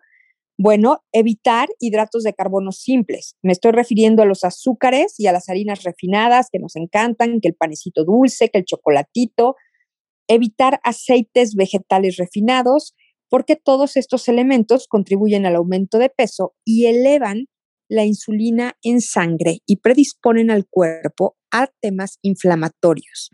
Bueno, 0.56 1.02
evitar 1.10 1.68
hidratos 1.80 2.22
de 2.22 2.34
carbono 2.34 2.70
simples. 2.70 3.34
Me 3.42 3.50
estoy 3.50 3.72
refiriendo 3.72 4.22
a 4.22 4.26
los 4.26 4.44
azúcares 4.44 5.18
y 5.18 5.26
a 5.26 5.32
las 5.32 5.48
harinas 5.48 5.82
refinadas 5.82 6.46
que 6.50 6.60
nos 6.60 6.76
encantan, 6.76 7.40
que 7.40 7.48
el 7.48 7.56
panecito 7.56 8.04
dulce, 8.04 8.48
que 8.48 8.58
el 8.58 8.64
chocolatito. 8.64 9.56
Evitar 10.28 10.78
aceites 10.84 11.56
vegetales 11.56 12.16
refinados, 12.16 12.94
porque 13.28 13.56
todos 13.56 13.96
estos 13.96 14.28
elementos 14.28 14.86
contribuyen 14.86 15.46
al 15.46 15.56
aumento 15.56 15.98
de 15.98 16.10
peso 16.10 16.54
y 16.64 16.86
elevan 16.86 17.48
la 17.88 18.04
insulina 18.04 18.76
en 18.82 19.00
sangre 19.00 19.58
y 19.66 19.76
predisponen 19.76 20.50
al 20.50 20.66
cuerpo 20.68 21.36
a 21.50 21.68
temas 21.80 22.18
inflamatorios. 22.22 23.30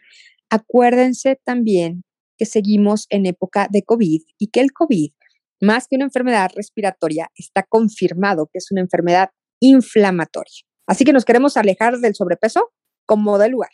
Acuérdense 0.50 1.40
también 1.44 2.02
que 2.36 2.46
seguimos 2.46 3.06
en 3.10 3.26
época 3.26 3.68
de 3.70 3.82
COVID 3.82 4.22
y 4.38 4.48
que 4.48 4.60
el 4.60 4.72
COVID, 4.72 5.12
más 5.60 5.86
que 5.88 5.96
una 5.96 6.04
enfermedad 6.04 6.50
respiratoria, 6.54 7.30
está 7.34 7.62
confirmado 7.62 8.48
que 8.52 8.58
es 8.58 8.70
una 8.70 8.80
enfermedad 8.80 9.30
inflamatoria. 9.60 10.64
Así 10.86 11.04
que 11.04 11.12
nos 11.12 11.24
queremos 11.24 11.56
alejar 11.56 11.98
del 11.98 12.14
sobrepeso 12.14 12.72
como 13.06 13.38
del 13.38 13.52
lugar. 13.52 13.70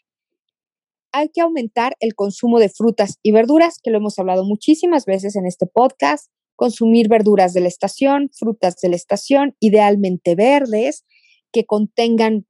Hay 1.12 1.30
que 1.30 1.40
aumentar 1.40 1.94
el 2.00 2.14
consumo 2.14 2.60
de 2.60 2.68
frutas 2.68 3.18
y 3.22 3.32
verduras, 3.32 3.78
que 3.82 3.90
lo 3.90 3.98
hemos 3.98 4.18
hablado 4.18 4.44
muchísimas 4.44 5.06
veces 5.06 5.34
en 5.36 5.46
este 5.46 5.66
podcast 5.66 6.30
consumir 6.58 7.08
verduras 7.08 7.54
de 7.54 7.60
la 7.60 7.68
estación, 7.68 8.30
frutas 8.36 8.74
de 8.82 8.88
la 8.88 8.96
estación, 8.96 9.54
idealmente 9.60 10.34
verdes, 10.34 11.04
que 11.52 11.64
contengan 11.64 12.46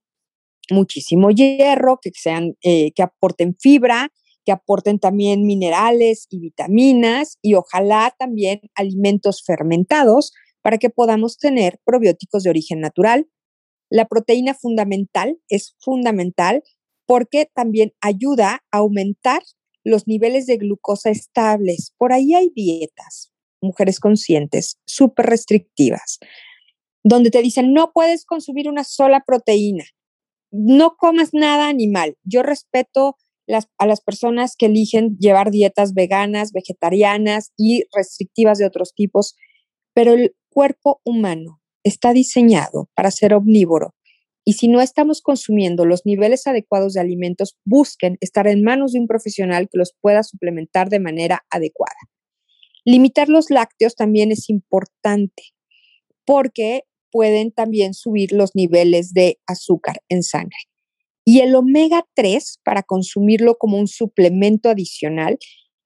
muchísimo 0.70 1.30
hierro, 1.30 1.98
que, 2.00 2.10
sean, 2.14 2.56
eh, 2.62 2.92
que 2.92 3.02
aporten 3.02 3.54
fibra, 3.60 4.10
que 4.46 4.52
aporten 4.52 4.98
también 4.98 5.46
minerales 5.46 6.26
y 6.30 6.40
vitaminas 6.40 7.36
y 7.42 7.52
ojalá 7.52 8.14
también 8.18 8.62
alimentos 8.74 9.44
fermentados 9.44 10.32
para 10.62 10.78
que 10.78 10.88
podamos 10.88 11.36
tener 11.36 11.78
probióticos 11.84 12.44
de 12.44 12.50
origen 12.50 12.80
natural. 12.80 13.28
La 13.90 14.06
proteína 14.06 14.54
fundamental 14.54 15.38
es 15.50 15.76
fundamental 15.80 16.62
porque 17.04 17.50
también 17.54 17.92
ayuda 18.00 18.62
a 18.70 18.78
aumentar 18.78 19.42
los 19.84 20.08
niveles 20.08 20.46
de 20.46 20.56
glucosa 20.56 21.10
estables. 21.10 21.92
Por 21.98 22.14
ahí 22.14 22.32
hay 22.32 22.50
dietas, 22.54 23.32
mujeres 23.60 24.00
conscientes, 24.00 24.78
súper 24.86 25.26
restrictivas, 25.26 26.18
donde 27.04 27.30
te 27.30 27.42
dicen, 27.42 27.72
no 27.72 27.92
puedes 27.92 28.24
consumir 28.24 28.68
una 28.68 28.84
sola 28.84 29.22
proteína, 29.26 29.84
no 30.50 30.96
comas 30.96 31.30
nada 31.32 31.68
animal. 31.68 32.16
Yo 32.24 32.42
respeto 32.42 33.16
a 33.78 33.86
las 33.86 34.00
personas 34.00 34.56
que 34.56 34.66
eligen 34.66 35.16
llevar 35.18 35.50
dietas 35.50 35.94
veganas, 35.94 36.52
vegetarianas 36.52 37.52
y 37.56 37.84
restrictivas 37.94 38.58
de 38.58 38.66
otros 38.66 38.94
tipos, 38.94 39.36
pero 39.94 40.12
el 40.12 40.34
cuerpo 40.50 41.00
humano 41.04 41.60
está 41.82 42.12
diseñado 42.12 42.90
para 42.94 43.10
ser 43.10 43.34
omnívoro. 43.34 43.94
Y 44.44 44.54
si 44.54 44.68
no 44.68 44.80
estamos 44.80 45.20
consumiendo 45.20 45.84
los 45.84 46.06
niveles 46.06 46.46
adecuados 46.46 46.94
de 46.94 47.00
alimentos, 47.00 47.56
busquen 47.64 48.16
estar 48.20 48.46
en 48.46 48.62
manos 48.62 48.92
de 48.92 49.00
un 49.00 49.06
profesional 49.06 49.68
que 49.70 49.78
los 49.78 49.94
pueda 50.00 50.22
suplementar 50.22 50.88
de 50.88 51.00
manera 51.00 51.44
adecuada. 51.50 51.96
Limitar 52.90 53.28
los 53.28 53.50
lácteos 53.50 53.96
también 53.96 54.32
es 54.32 54.48
importante 54.48 55.42
porque 56.24 56.84
pueden 57.10 57.52
también 57.52 57.92
subir 57.92 58.32
los 58.32 58.52
niveles 58.54 59.12
de 59.12 59.38
azúcar 59.46 59.96
en 60.08 60.22
sangre. 60.22 60.56
Y 61.22 61.40
el 61.40 61.54
omega 61.54 62.06
3, 62.14 62.60
para 62.64 62.82
consumirlo 62.82 63.58
como 63.58 63.76
un 63.76 63.88
suplemento 63.88 64.70
adicional, 64.70 65.36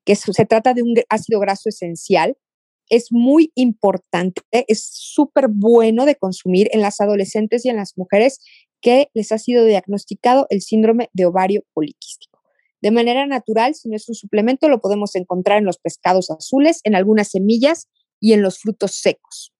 que 0.06 0.14
se 0.14 0.46
trata 0.46 0.74
de 0.74 0.84
un 0.84 0.94
ácido 1.08 1.40
graso 1.40 1.70
esencial, 1.70 2.36
es 2.88 3.08
muy 3.10 3.50
importante, 3.56 4.42
es 4.52 4.88
súper 4.92 5.48
bueno 5.48 6.06
de 6.06 6.14
consumir 6.14 6.68
en 6.70 6.82
las 6.82 7.00
adolescentes 7.00 7.64
y 7.64 7.68
en 7.68 7.78
las 7.78 7.94
mujeres 7.96 8.38
que 8.80 9.08
les 9.12 9.32
ha 9.32 9.38
sido 9.38 9.64
diagnosticado 9.64 10.46
el 10.50 10.62
síndrome 10.62 11.10
de 11.14 11.26
ovario 11.26 11.64
poliquístico. 11.74 12.31
De 12.82 12.90
manera 12.90 13.26
natural, 13.26 13.74
si 13.74 13.88
no 13.88 13.96
es 13.96 14.08
un 14.08 14.14
suplemento, 14.14 14.68
lo 14.68 14.80
podemos 14.80 15.14
encontrar 15.14 15.58
en 15.58 15.64
los 15.64 15.78
pescados 15.78 16.30
azules, 16.30 16.80
en 16.82 16.96
algunas 16.96 17.30
semillas 17.30 17.88
y 18.20 18.32
en 18.32 18.42
los 18.42 18.58
frutos 18.58 18.96
secos. 18.96 19.52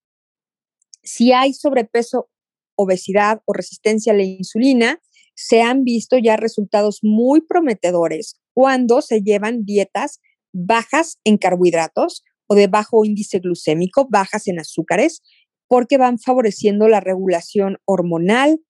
Si 1.02 1.32
hay 1.32 1.54
sobrepeso, 1.54 2.28
obesidad 2.76 3.40
o 3.44 3.52
resistencia 3.52 4.12
a 4.12 4.16
la 4.16 4.24
insulina, 4.24 5.00
se 5.34 5.62
han 5.62 5.84
visto 5.84 6.18
ya 6.18 6.36
resultados 6.36 6.98
muy 7.02 7.40
prometedores 7.40 8.40
cuando 8.54 9.00
se 9.02 9.22
llevan 9.22 9.64
dietas 9.64 10.20
bajas 10.52 11.18
en 11.24 11.38
carbohidratos 11.38 12.24
o 12.46 12.54
de 12.54 12.66
bajo 12.66 13.04
índice 13.04 13.38
glucémico, 13.38 14.06
bajas 14.10 14.46
en 14.48 14.58
azúcares, 14.58 15.22
porque 15.68 15.96
van 15.96 16.18
favoreciendo 16.18 16.88
la 16.88 17.00
regulación 17.00 17.78
hormonal, 17.86 18.60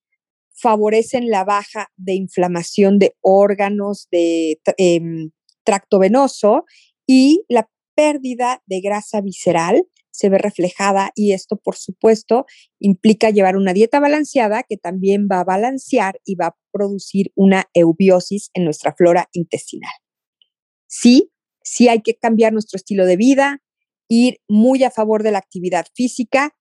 favorecen 0.63 1.29
la 1.29 1.45
baja 1.45 1.89
de 1.97 2.15
inflamación 2.15 2.99
de 2.99 3.17
órganos, 3.21 4.07
de 4.13 4.61
em, 4.79 5.31
tracto 5.65 5.99
venoso 5.99 6.65
y 7.07 7.45
la 7.49 7.69
pérdida 7.95 8.63
de 8.67 8.81
grasa 8.81 9.21
visceral 9.21 9.85
se 10.13 10.29
ve 10.29 10.39
reflejada 10.39 11.11
y 11.15 11.33
esto, 11.33 11.57
por 11.57 11.77
supuesto, 11.77 12.47
implica 12.79 13.31
llevar 13.31 13.57
una 13.57 13.73
dieta 13.73 13.99
balanceada 13.99 14.63
que 14.63 14.77
también 14.77 15.27
va 15.31 15.41
a 15.41 15.45
balancear 15.45 16.21
y 16.25 16.37
va 16.37 16.47
a 16.49 16.57
producir 16.71 17.33
una 17.35 17.65
eubiosis 17.75 18.51
en 18.55 18.65
nuestra 18.65 18.95
flora 18.95 19.29
intestinal. 19.33 19.93
Sí, 20.87 21.33
sí 21.63 21.89
hay 21.89 22.03
que 22.03 22.15
cambiar 22.15 22.53
nuestro 22.53 22.77
estilo 22.77 23.07
de 23.07 23.17
vida, 23.17 23.63
ir 24.09 24.39
muy 24.49 24.85
a 24.85 24.91
favor 24.91 25.23
de 25.23 25.33
la 25.33 25.39
actividad 25.39 25.87
física, 25.95 26.55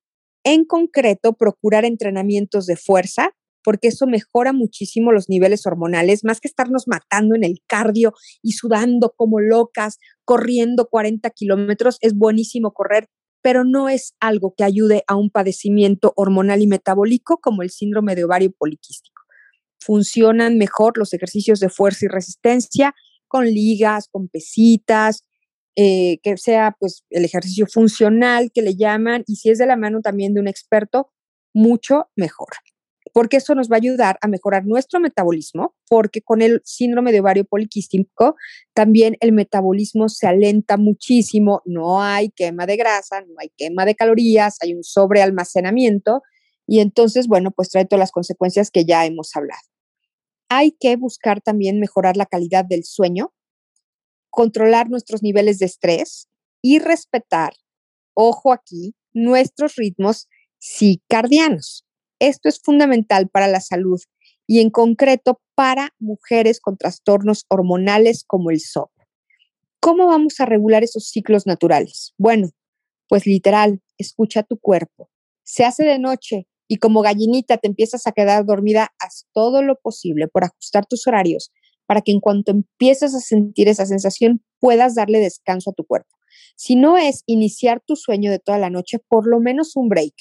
en 0.44 0.64
concreto, 0.64 1.34
procurar 1.34 1.84
entrenamientos 1.84 2.66
de 2.66 2.76
fuerza, 2.76 3.32
porque 3.64 3.88
eso 3.88 4.06
mejora 4.06 4.52
muchísimo 4.52 5.12
los 5.12 5.28
niveles 5.28 5.66
hormonales, 5.66 6.24
más 6.24 6.40
que 6.40 6.48
estarnos 6.48 6.88
matando 6.88 7.34
en 7.34 7.44
el 7.44 7.60
cardio 7.66 8.12
y 8.42 8.52
sudando 8.52 9.14
como 9.16 9.40
locas, 9.40 9.98
corriendo 10.24 10.88
40 10.88 11.30
kilómetros, 11.30 11.98
es 12.00 12.14
buenísimo 12.14 12.72
correr 12.72 13.08
pero 13.42 13.64
no 13.64 13.88
es 13.88 14.14
algo 14.20 14.54
que 14.56 14.64
ayude 14.64 15.02
a 15.08 15.16
un 15.16 15.28
padecimiento 15.28 16.12
hormonal 16.16 16.62
y 16.62 16.68
metabólico 16.68 17.38
como 17.38 17.62
el 17.62 17.70
síndrome 17.70 18.14
de 18.14 18.24
ovario 18.24 18.52
poliquístico. 18.52 19.20
Funcionan 19.80 20.56
mejor 20.58 20.96
los 20.96 21.12
ejercicios 21.12 21.58
de 21.58 21.68
fuerza 21.68 22.06
y 22.06 22.08
resistencia 22.08 22.94
con 23.26 23.46
ligas, 23.46 24.08
con 24.08 24.28
pesitas, 24.28 25.24
eh, 25.74 26.20
que 26.22 26.36
sea 26.36 26.76
pues 26.78 27.04
el 27.10 27.24
ejercicio 27.24 27.66
funcional 27.66 28.52
que 28.54 28.62
le 28.62 28.76
llaman 28.76 29.24
y 29.26 29.36
si 29.36 29.50
es 29.50 29.58
de 29.58 29.66
la 29.66 29.76
mano 29.76 30.00
también 30.00 30.34
de 30.34 30.40
un 30.40 30.48
experto, 30.48 31.10
mucho 31.52 32.08
mejor 32.14 32.48
porque 33.12 33.36
eso 33.36 33.54
nos 33.54 33.70
va 33.70 33.76
a 33.76 33.78
ayudar 33.78 34.18
a 34.22 34.28
mejorar 34.28 34.64
nuestro 34.64 34.98
metabolismo, 35.00 35.74
porque 35.88 36.22
con 36.22 36.42
el 36.42 36.60
síndrome 36.64 37.12
de 37.12 37.20
ovario 37.20 37.44
poliquístico 37.44 38.36
también 38.74 39.16
el 39.20 39.32
metabolismo 39.32 40.08
se 40.08 40.26
alenta 40.26 40.76
muchísimo, 40.76 41.62
no 41.66 42.02
hay 42.02 42.30
quema 42.30 42.66
de 42.66 42.76
grasa, 42.76 43.20
no 43.20 43.34
hay 43.38 43.50
quema 43.56 43.84
de 43.84 43.94
calorías, 43.94 44.56
hay 44.62 44.74
un 44.74 44.82
sobrealmacenamiento 44.82 46.22
y 46.66 46.80
entonces, 46.80 47.26
bueno, 47.26 47.50
pues 47.50 47.68
trae 47.68 47.84
todas 47.84 48.00
las 48.00 48.12
consecuencias 48.12 48.70
que 48.70 48.84
ya 48.84 49.04
hemos 49.04 49.34
hablado. 49.34 49.60
Hay 50.48 50.72
que 50.78 50.96
buscar 50.96 51.40
también 51.40 51.80
mejorar 51.80 52.16
la 52.16 52.26
calidad 52.26 52.64
del 52.64 52.84
sueño, 52.84 53.34
controlar 54.30 54.88
nuestros 54.88 55.22
niveles 55.22 55.58
de 55.58 55.66
estrés 55.66 56.28
y 56.62 56.78
respetar, 56.78 57.52
ojo 58.14 58.52
aquí, 58.52 58.94
nuestros 59.12 59.76
ritmos 59.76 60.28
circadianos. 60.58 61.84
Esto 62.22 62.48
es 62.48 62.60
fundamental 62.62 63.28
para 63.28 63.48
la 63.48 63.58
salud 63.58 64.00
y 64.46 64.60
en 64.60 64.70
concreto 64.70 65.40
para 65.56 65.92
mujeres 65.98 66.60
con 66.60 66.76
trastornos 66.76 67.46
hormonales 67.48 68.22
como 68.24 68.52
el 68.52 68.60
SOP. 68.60 68.92
¿Cómo 69.80 70.06
vamos 70.06 70.38
a 70.38 70.46
regular 70.46 70.84
esos 70.84 71.08
ciclos 71.08 71.48
naturales? 71.48 72.14
Bueno, 72.18 72.50
pues 73.08 73.26
literal, 73.26 73.82
escucha 73.98 74.44
tu 74.44 74.56
cuerpo. 74.56 75.10
Se 75.42 75.64
hace 75.64 75.82
de 75.82 75.98
noche 75.98 76.46
y 76.68 76.76
como 76.76 77.02
gallinita 77.02 77.58
te 77.58 77.66
empiezas 77.66 78.06
a 78.06 78.12
quedar 78.12 78.46
dormida, 78.46 78.94
haz 79.00 79.26
todo 79.32 79.64
lo 79.64 79.80
posible 79.80 80.28
por 80.28 80.44
ajustar 80.44 80.86
tus 80.86 81.08
horarios 81.08 81.50
para 81.86 82.02
que 82.02 82.12
en 82.12 82.20
cuanto 82.20 82.52
empieces 82.52 83.16
a 83.16 83.20
sentir 83.20 83.66
esa 83.66 83.84
sensación 83.84 84.44
puedas 84.60 84.94
darle 84.94 85.18
descanso 85.18 85.70
a 85.70 85.74
tu 85.74 85.84
cuerpo. 85.84 86.16
Si 86.54 86.76
no 86.76 86.98
es 86.98 87.24
iniciar 87.26 87.82
tu 87.84 87.96
sueño 87.96 88.30
de 88.30 88.38
toda 88.38 88.58
la 88.58 88.70
noche, 88.70 89.00
por 89.08 89.26
lo 89.26 89.40
menos 89.40 89.74
un 89.74 89.88
break. 89.88 90.14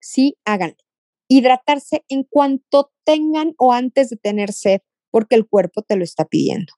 Sí, 0.00 0.36
háganlo 0.44 0.89
hidratarse 1.30 2.04
en 2.08 2.24
cuanto 2.24 2.90
tengan 3.04 3.54
o 3.56 3.72
antes 3.72 4.10
de 4.10 4.16
tener 4.16 4.52
sed, 4.52 4.80
porque 5.10 5.36
el 5.36 5.46
cuerpo 5.46 5.82
te 5.82 5.96
lo 5.96 6.02
está 6.02 6.24
pidiendo. 6.24 6.72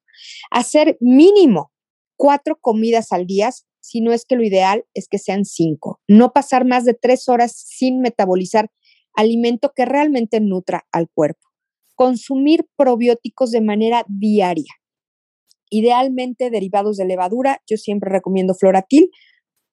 Hacer 0.51 0.99
mínimo 1.01 1.73
cuatro 2.17 2.59
comidas 2.61 3.13
al 3.13 3.27
día, 3.27 3.51
si 3.81 4.03
no 4.03 4.13
es 4.13 4.27
que 4.27 4.37
lo 4.37 4.45
ideal 4.45 4.85
es 4.95 5.09
que 5.09 5.19
sean 5.19 5.47
cinco. 5.47 6.01
No 6.07 6.33
pasar 6.33 6.67
más 6.67 6.85
de 6.85 6.93
tres 6.95 7.29
horas 7.29 7.53
sin 7.57 8.01
metabolizar 8.01 8.71
alimento 9.15 9.73
que 9.75 9.87
realmente 9.87 10.39
nutra 10.41 10.87
al 10.93 11.09
cuerpo. 11.13 11.49
Consumir 11.95 12.67
probióticos 12.77 13.53
de 13.53 13.63
manera 13.63 14.05
diaria. 14.07 14.73
Idealmente 15.71 16.51
derivados 16.51 16.99
de 16.99 17.07
levadura, 17.07 17.63
yo 17.67 17.79
siempre 17.79 18.11
recomiendo 18.11 18.55
floratil 18.55 19.11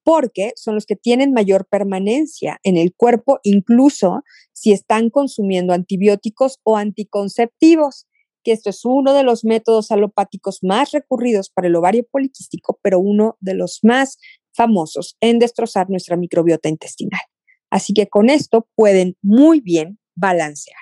porque 0.04 0.52
son 0.56 0.76
los 0.76 0.86
que 0.86 0.96
tienen 0.96 1.34
mayor 1.34 1.68
permanencia 1.70 2.60
en 2.64 2.78
el 2.78 2.94
cuerpo, 2.96 3.40
incluso 3.44 4.22
si 4.54 4.72
están 4.72 5.10
consumiendo 5.10 5.74
antibióticos 5.74 6.60
o 6.64 6.78
anticonceptivos, 6.78 8.08
que 8.44 8.52
esto 8.52 8.70
es 8.70 8.86
uno 8.86 9.14
de 9.14 9.24
los 9.24 9.44
métodos 9.44 9.92
alopáticos 9.92 10.60
más 10.64 10.92
recurridos 10.92 11.50
para 11.50 11.68
el 11.68 11.76
ovario 11.76 12.06
poliquístico, 12.10 12.80
pero 12.82 13.00
uno 13.00 13.38
de 13.40 13.54
los 13.54 13.80
más 13.84 14.18
famosos 14.54 15.16
en 15.22 15.40
destrozar 15.40 15.90
nuestra 15.90 16.18
microbiota 16.18 16.70
intestinal. 16.70 17.22
Así 17.70 17.94
que 17.94 18.08
con 18.08 18.30
esto 18.30 18.68
pueden 18.76 19.16
muy 19.22 19.62
bien 19.62 20.00
balancear 20.16 20.80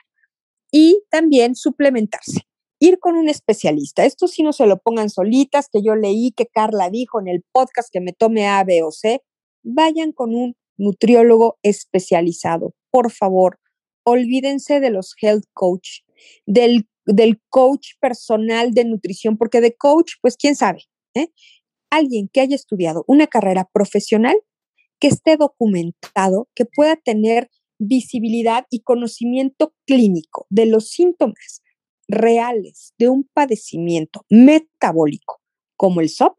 y 0.71 1.03
también 1.09 1.55
suplementarse 1.55 2.46
ir 2.79 2.99
con 2.99 3.15
un 3.15 3.29
especialista. 3.29 4.05
Esto 4.05 4.27
sí 4.27 4.43
no 4.43 4.53
se 4.53 4.67
lo 4.67 4.77
pongan 4.77 5.09
solitas, 5.09 5.69
que 5.71 5.81
yo 5.81 5.95
leí 5.95 6.31
que 6.31 6.45
Carla 6.45 6.89
dijo 6.89 7.19
en 7.19 7.27
el 7.27 7.43
podcast 7.51 7.89
que 7.91 8.01
me 8.01 8.13
tome 8.13 8.47
A, 8.47 8.63
B 8.63 8.83
o 8.83 8.91
C. 8.91 9.21
Vayan 9.63 10.11
con 10.11 10.35
un 10.35 10.55
nutriólogo 10.77 11.57
especializado. 11.63 12.73
Por 12.91 13.11
favor, 13.11 13.59
olvídense 14.03 14.79
de 14.79 14.91
los 14.91 15.15
health 15.21 15.45
coach, 15.53 16.01
del, 16.45 16.87
del 17.05 17.41
coach 17.49 17.89
personal 17.99 18.73
de 18.73 18.85
nutrición, 18.85 19.37
porque 19.37 19.61
de 19.61 19.75
coach, 19.75 20.13
pues 20.21 20.37
quién 20.37 20.55
sabe, 20.55 20.83
¿eh? 21.15 21.29
Alguien 21.89 22.29
que 22.31 22.41
haya 22.41 22.55
estudiado 22.55 23.03
una 23.07 23.27
carrera 23.27 23.67
profesional, 23.71 24.37
que 24.99 25.07
esté 25.07 25.37
documentado, 25.37 26.49
que 26.53 26.65
pueda 26.65 26.95
tener 26.95 27.49
visibilidad 27.79 28.65
y 28.69 28.81
conocimiento 28.81 29.73
clínico 29.85 30.47
de 30.49 30.65
los 30.65 30.89
síntomas 30.89 31.61
reales 32.07 32.93
de 32.97 33.09
un 33.09 33.29
padecimiento 33.33 34.25
metabólico 34.29 35.41
como 35.75 36.01
el 36.01 36.09
SOP, 36.09 36.37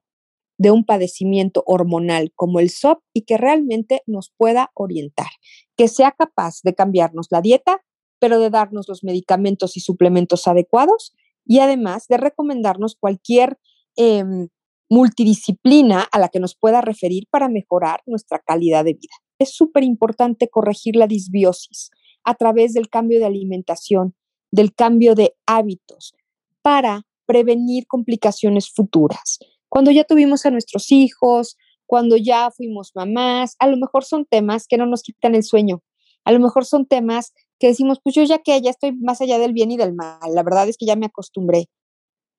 de 0.59 0.71
un 0.71 0.85
padecimiento 0.85 1.63
hormonal 1.67 2.33
como 2.35 2.59
el 2.59 2.71
SOP 2.71 3.03
y 3.15 3.23
que 3.23 3.37
realmente 3.37 4.03
nos 4.07 4.33
pueda 4.37 4.71
orientar, 4.75 5.29
que 5.77 5.89
sea 5.89 6.13
capaz 6.13 6.61
de 6.65 6.75
cambiarnos 6.75 7.29
la 7.31 7.41
dieta, 7.41 7.85
pero 8.19 8.41
de 8.41 8.51
darnos 8.51 8.89
los 8.89 9.05
medicamentos 9.05 9.77
y 9.77 9.81
suplementos 9.81 10.49
adecuados 10.49 11.15
y 11.47 11.61
además 11.61 12.07
de 12.09 12.17
recomendarnos 12.17 12.97
cualquier 12.99 13.59
em, 13.97 14.49
multidisciplina 14.91 16.03
a 16.11 16.19
la 16.19 16.29
que 16.29 16.41
nos 16.41 16.57
pueda 16.57 16.81
referir 16.81 17.25
para 17.31 17.49
mejorar 17.49 18.03
nuestra 18.07 18.41
calidad 18.41 18.85
de 18.85 18.95
vida. 18.95 19.15
Es 19.39 19.55
súper 19.55 19.85
importante 19.85 20.49
corregir 20.49 20.97
la 20.97 21.07
disbiosis 21.07 21.91
a 22.25 22.35
través 22.35 22.75
del 22.75 22.89
cambio 22.89 23.21
de 23.21 23.27
alimentación, 23.27 24.15
del 24.51 24.75
cambio 24.75 25.15
de 25.15 25.35
hábitos, 25.47 26.15
para 26.63 27.03
prevenir 27.27 27.87
complicaciones 27.87 28.71
futuras. 28.71 29.39
Cuando 29.69 29.91
ya 29.91 30.05
tuvimos 30.05 30.47
a 30.47 30.51
nuestros 30.51 30.91
hijos, 30.91 31.57
cuando 31.87 32.17
ya 32.17 32.51
fuimos 32.51 32.93
mamás, 32.95 33.57
a 33.59 33.67
lo 33.67 33.77
mejor 33.77 34.05
son 34.05 34.25
temas 34.25 34.67
que 34.67 34.79
no 34.79 34.87
nos 34.87 35.03
quitan 35.03 35.35
el 35.35 35.43
sueño, 35.43 35.83
a 36.25 36.33
lo 36.33 36.41
mejor 36.41 36.65
son 36.65 36.87
temas 36.87 37.33
que 37.59 37.69
decimos, 37.69 37.99
pues 38.03 38.15
yo 38.15 38.23
ya 38.25 38.39
que 38.39 38.61
ya 38.61 38.71
estoy 38.71 38.93
más 38.93 39.21
allá 39.21 39.39
del 39.39 39.53
bien 39.53 39.71
y 39.71 39.77
del 39.77 39.95
mal, 39.95 40.35
la 40.35 40.43
verdad 40.43 40.69
es 40.69 40.77
que 40.77 40.87
ya 40.87 40.97
me 40.97 41.07
acostumbré. 41.07 41.67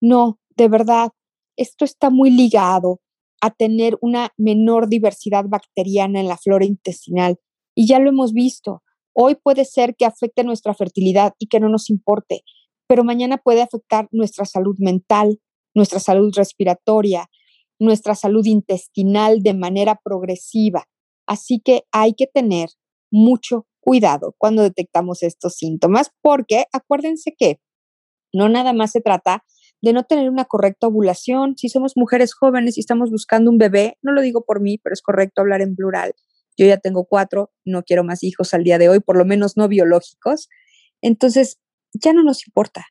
No, 0.01 0.39
de 0.55 0.67
verdad, 0.67 1.09
esto 1.57 1.85
está 1.85 2.09
muy 2.09 2.29
ligado 2.29 3.01
a 3.41 3.51
tener 3.51 3.97
una 4.01 4.31
menor 4.37 4.87
diversidad 4.87 5.45
bacteriana 5.47 6.19
en 6.19 6.27
la 6.27 6.37
flora 6.37 6.65
intestinal 6.65 7.39
y 7.75 7.87
ya 7.87 7.99
lo 7.99 8.09
hemos 8.09 8.33
visto. 8.33 8.83
Hoy 9.21 9.35
puede 9.35 9.65
ser 9.65 9.97
que 9.97 10.05
afecte 10.05 10.45
nuestra 10.45 10.73
fertilidad 10.73 11.33
y 11.39 11.47
que 11.47 11.59
no 11.59 11.67
nos 11.67 11.89
importe, 11.89 12.43
pero 12.87 13.03
mañana 13.03 13.37
puede 13.37 13.61
afectar 13.61 14.07
nuestra 14.11 14.45
salud 14.45 14.77
mental, 14.79 15.41
nuestra 15.75 15.99
salud 15.99 16.31
respiratoria, 16.33 17.29
nuestra 17.79 18.15
salud 18.15 18.45
intestinal 18.45 19.41
de 19.41 19.53
manera 19.53 19.99
progresiva. 20.01 20.85
Así 21.27 21.59
que 21.59 21.83
hay 21.91 22.13
que 22.13 22.27
tener 22.27 22.69
mucho 23.11 23.67
cuidado 23.81 24.35
cuando 24.37 24.61
detectamos 24.63 25.21
estos 25.21 25.55
síntomas, 25.55 26.11
porque 26.21 26.67
acuérdense 26.71 27.35
que 27.37 27.59
no 28.33 28.47
nada 28.47 28.71
más 28.71 28.91
se 28.91 29.01
trata 29.01 29.43
de 29.81 29.91
no 29.91 30.05
tener 30.05 30.29
una 30.29 30.45
correcta 30.45 30.87
ovulación. 30.87 31.57
Si 31.57 31.67
somos 31.67 31.97
mujeres 31.97 32.33
jóvenes 32.33 32.77
y 32.77 32.79
estamos 32.79 33.11
buscando 33.11 33.51
un 33.51 33.57
bebé, 33.57 33.97
no 34.01 34.13
lo 34.13 34.21
digo 34.21 34.45
por 34.45 34.61
mí, 34.61 34.77
pero 34.77 34.93
es 34.93 35.01
correcto 35.01 35.41
hablar 35.41 35.59
en 35.59 35.75
plural. 35.75 36.13
Yo 36.59 36.65
ya 36.65 36.75
tengo 36.75 37.05
cuatro, 37.05 37.53
no 37.63 37.83
quiero 37.83 38.03
más 38.03 38.21
hijos 38.21 38.53
al 38.53 38.65
día 38.65 38.77
de 38.77 38.89
hoy, 38.89 38.99
por 38.99 39.17
lo 39.17 39.23
menos 39.23 39.55
no 39.55 39.69
biológicos. 39.69 40.49
Entonces, 41.01 41.57
ya 41.93 42.11
no 42.11 42.21
nos 42.21 42.45
importa. 42.45 42.85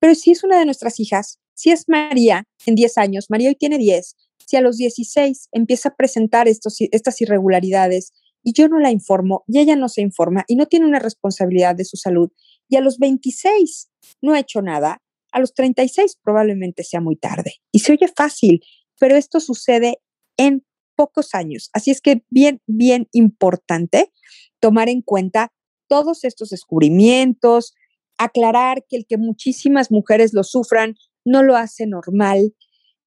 Pero 0.00 0.14
si 0.14 0.30
es 0.32 0.42
una 0.42 0.58
de 0.58 0.64
nuestras 0.64 0.98
hijas, 0.98 1.38
si 1.52 1.70
es 1.70 1.84
María 1.86 2.44
en 2.64 2.76
10 2.76 2.96
años, 2.96 3.26
María 3.28 3.50
hoy 3.50 3.56
tiene 3.56 3.76
10, 3.76 4.16
si 4.46 4.56
a 4.56 4.62
los 4.62 4.78
16 4.78 5.48
empieza 5.52 5.90
a 5.90 5.96
presentar 5.96 6.48
estos, 6.48 6.76
estas 6.80 7.20
irregularidades 7.20 8.14
y 8.42 8.54
yo 8.54 8.68
no 8.68 8.78
la 8.80 8.90
informo 8.90 9.44
y 9.46 9.58
ella 9.58 9.76
no 9.76 9.90
se 9.90 10.00
informa 10.00 10.44
y 10.48 10.56
no 10.56 10.64
tiene 10.64 10.86
una 10.86 10.98
responsabilidad 10.98 11.74
de 11.74 11.84
su 11.84 11.98
salud 11.98 12.30
y 12.70 12.76
a 12.76 12.80
los 12.80 12.98
26 12.98 13.90
no 14.22 14.32
ha 14.32 14.40
hecho 14.40 14.62
nada, 14.62 15.02
a 15.30 15.40
los 15.40 15.52
36 15.52 16.16
probablemente 16.22 16.84
sea 16.84 17.02
muy 17.02 17.16
tarde. 17.16 17.56
Y 17.70 17.80
se 17.80 17.92
oye 17.92 18.08
fácil, 18.08 18.60
pero 18.98 19.16
esto 19.16 19.40
sucede 19.40 20.00
en 20.38 20.64
pocos 21.00 21.34
años. 21.34 21.70
Así 21.72 21.90
es 21.90 22.02
que 22.02 22.24
bien, 22.28 22.60
bien 22.66 23.08
importante 23.12 24.12
tomar 24.60 24.90
en 24.90 25.00
cuenta 25.00 25.50
todos 25.88 26.24
estos 26.24 26.50
descubrimientos, 26.50 27.72
aclarar 28.18 28.84
que 28.86 28.98
el 28.98 29.06
que 29.06 29.16
muchísimas 29.16 29.90
mujeres 29.90 30.34
lo 30.34 30.44
sufran 30.44 30.96
no 31.24 31.42
lo 31.42 31.56
hace 31.56 31.86
normal, 31.86 32.54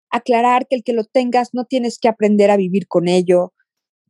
aclarar 0.09 0.65
que 0.67 0.75
el 0.77 0.83
que 0.83 0.93
lo 0.93 1.03
tengas 1.03 1.49
no 1.53 1.65
tienes 1.65 1.99
que 1.99 2.07
aprender 2.07 2.49
a 2.49 2.57
vivir 2.57 2.87
con 2.87 3.07
ello, 3.07 3.53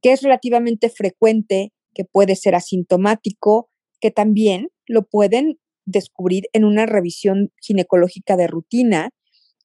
que 0.02 0.14
es 0.14 0.22
relativamente 0.22 0.90
frecuente, 0.90 1.74
que 1.94 2.06
puede 2.06 2.38
ser 2.38 2.56
asintomático, 2.56 3.70
que 4.00 4.12
también 4.12 4.70
lo 4.88 5.04
pueden 5.04 5.60
descubrir 5.84 6.46
en 6.54 6.64
una 6.64 6.86
revisión 6.86 7.52
ginecológica 7.62 8.38
de 8.38 8.48
rutina 8.48 9.10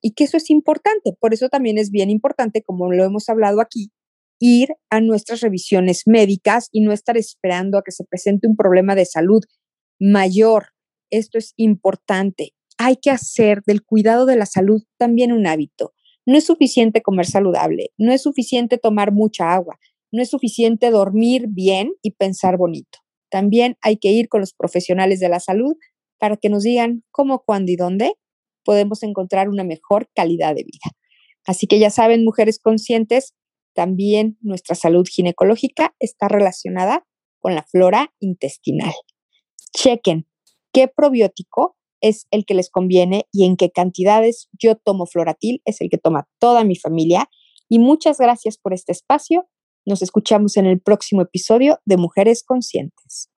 y 0.01 0.15
que 0.15 0.25
eso 0.25 0.37
es 0.37 0.51
importante. 0.51 1.13
Por 1.21 1.35
eso 1.35 1.49
también 1.49 1.79
es 1.79 1.93
bien 1.93 2.11
importante, 2.11 2.63
como 2.63 2.91
lo 2.91 3.05
hemos 3.05 3.29
hablado 3.29 3.61
aquí, 3.61 3.93
ir 4.39 4.71
a 4.91 5.01
nuestras 5.01 5.41
revisiones 5.41 6.03
médicas 6.07 6.69
y 6.73 6.81
no 6.81 6.93
estar 6.93 7.17
esperando 7.17 7.79
a 7.79 7.83
que 7.83 7.93
se 7.93 8.05
presente 8.05 8.47
un 8.47 8.57
problema 8.57 8.95
de 8.95 9.05
salud 9.05 9.43
mayor. 9.99 10.69
Esto 11.11 11.39
es 11.39 11.55
importante. 11.57 12.55
Hay 12.79 12.97
que 12.97 13.11
hacer 13.11 13.63
del 13.67 13.83
cuidado 13.83 14.27
de 14.27 14.37
la 14.37 14.47
salud 14.47 14.83
también 14.99 15.33
un 15.33 15.47
hábito. 15.47 15.93
No 16.27 16.37
es 16.37 16.45
suficiente 16.45 17.03
comer 17.03 17.27
saludable, 17.27 17.91
no 17.97 18.13
es 18.13 18.23
suficiente 18.23 18.79
tomar 18.79 19.13
mucha 19.13 19.55
agua, 19.55 19.79
no 20.13 20.23
es 20.23 20.31
suficiente 20.31 20.91
dormir 20.91 21.47
bien 21.49 21.93
y 22.03 22.13
pensar 22.13 22.57
bonito. 22.57 22.99
También 23.31 23.77
hay 23.81 23.97
que 23.97 24.11
ir 24.11 24.29
con 24.29 24.41
los 24.41 24.53
profesionales 24.53 25.21
de 25.21 25.29
la 25.29 25.41
salud 25.41 25.77
para 26.19 26.37
que 26.37 26.49
nos 26.49 26.63
digan 26.63 27.03
cómo, 27.11 27.43
cuándo 27.45 27.73
y 27.73 27.77
dónde 27.77 28.13
podemos 28.65 29.03
encontrar 29.03 29.49
una 29.49 29.65
mejor 29.65 30.09
calidad 30.15 30.55
de 30.55 30.65
vida. 30.65 30.95
Así 31.47 31.67
que 31.67 31.79
ya 31.79 31.89
saben, 31.89 32.25
mujeres 32.25 32.59
conscientes, 32.59 33.35
también 33.79 34.37
nuestra 34.41 34.75
salud 34.75 35.07
ginecológica 35.09 35.95
está 36.01 36.27
relacionada 36.27 37.07
con 37.39 37.55
la 37.55 37.63
flora 37.63 38.13
intestinal. 38.19 38.93
Chequen 39.73 40.27
qué 40.73 40.89
probiótico 40.89 41.77
es 42.01 42.27
el 42.33 42.45
que 42.45 42.55
les 42.55 42.71
conviene 42.71 43.29
y 43.31 43.45
en 43.45 43.57
qué 43.57 43.71
cantidades 43.71 44.49
yo 44.53 44.75
tomo 44.75 45.07
floratil, 45.07 45.63
es 45.65 45.81
el 45.81 45.91
que 45.91 45.97
toma 45.97 46.29
toda 46.41 46.65
mi 46.65 46.75
familia. 46.75 47.31
Y 47.69 47.79
muchas 47.79 48.19
gracias 48.19 48.59
por 48.59 48.75
este 48.75 48.91
espacio. 48.91 49.47
Nos 49.87 50.03
escuchamos 50.03 50.57
en 50.57 50.67
el 50.67 50.81
próximo 50.81 51.23
episodio 51.23 51.79
de 51.85 51.99
Mujeres 51.99 52.43
Conscientes. 52.43 53.31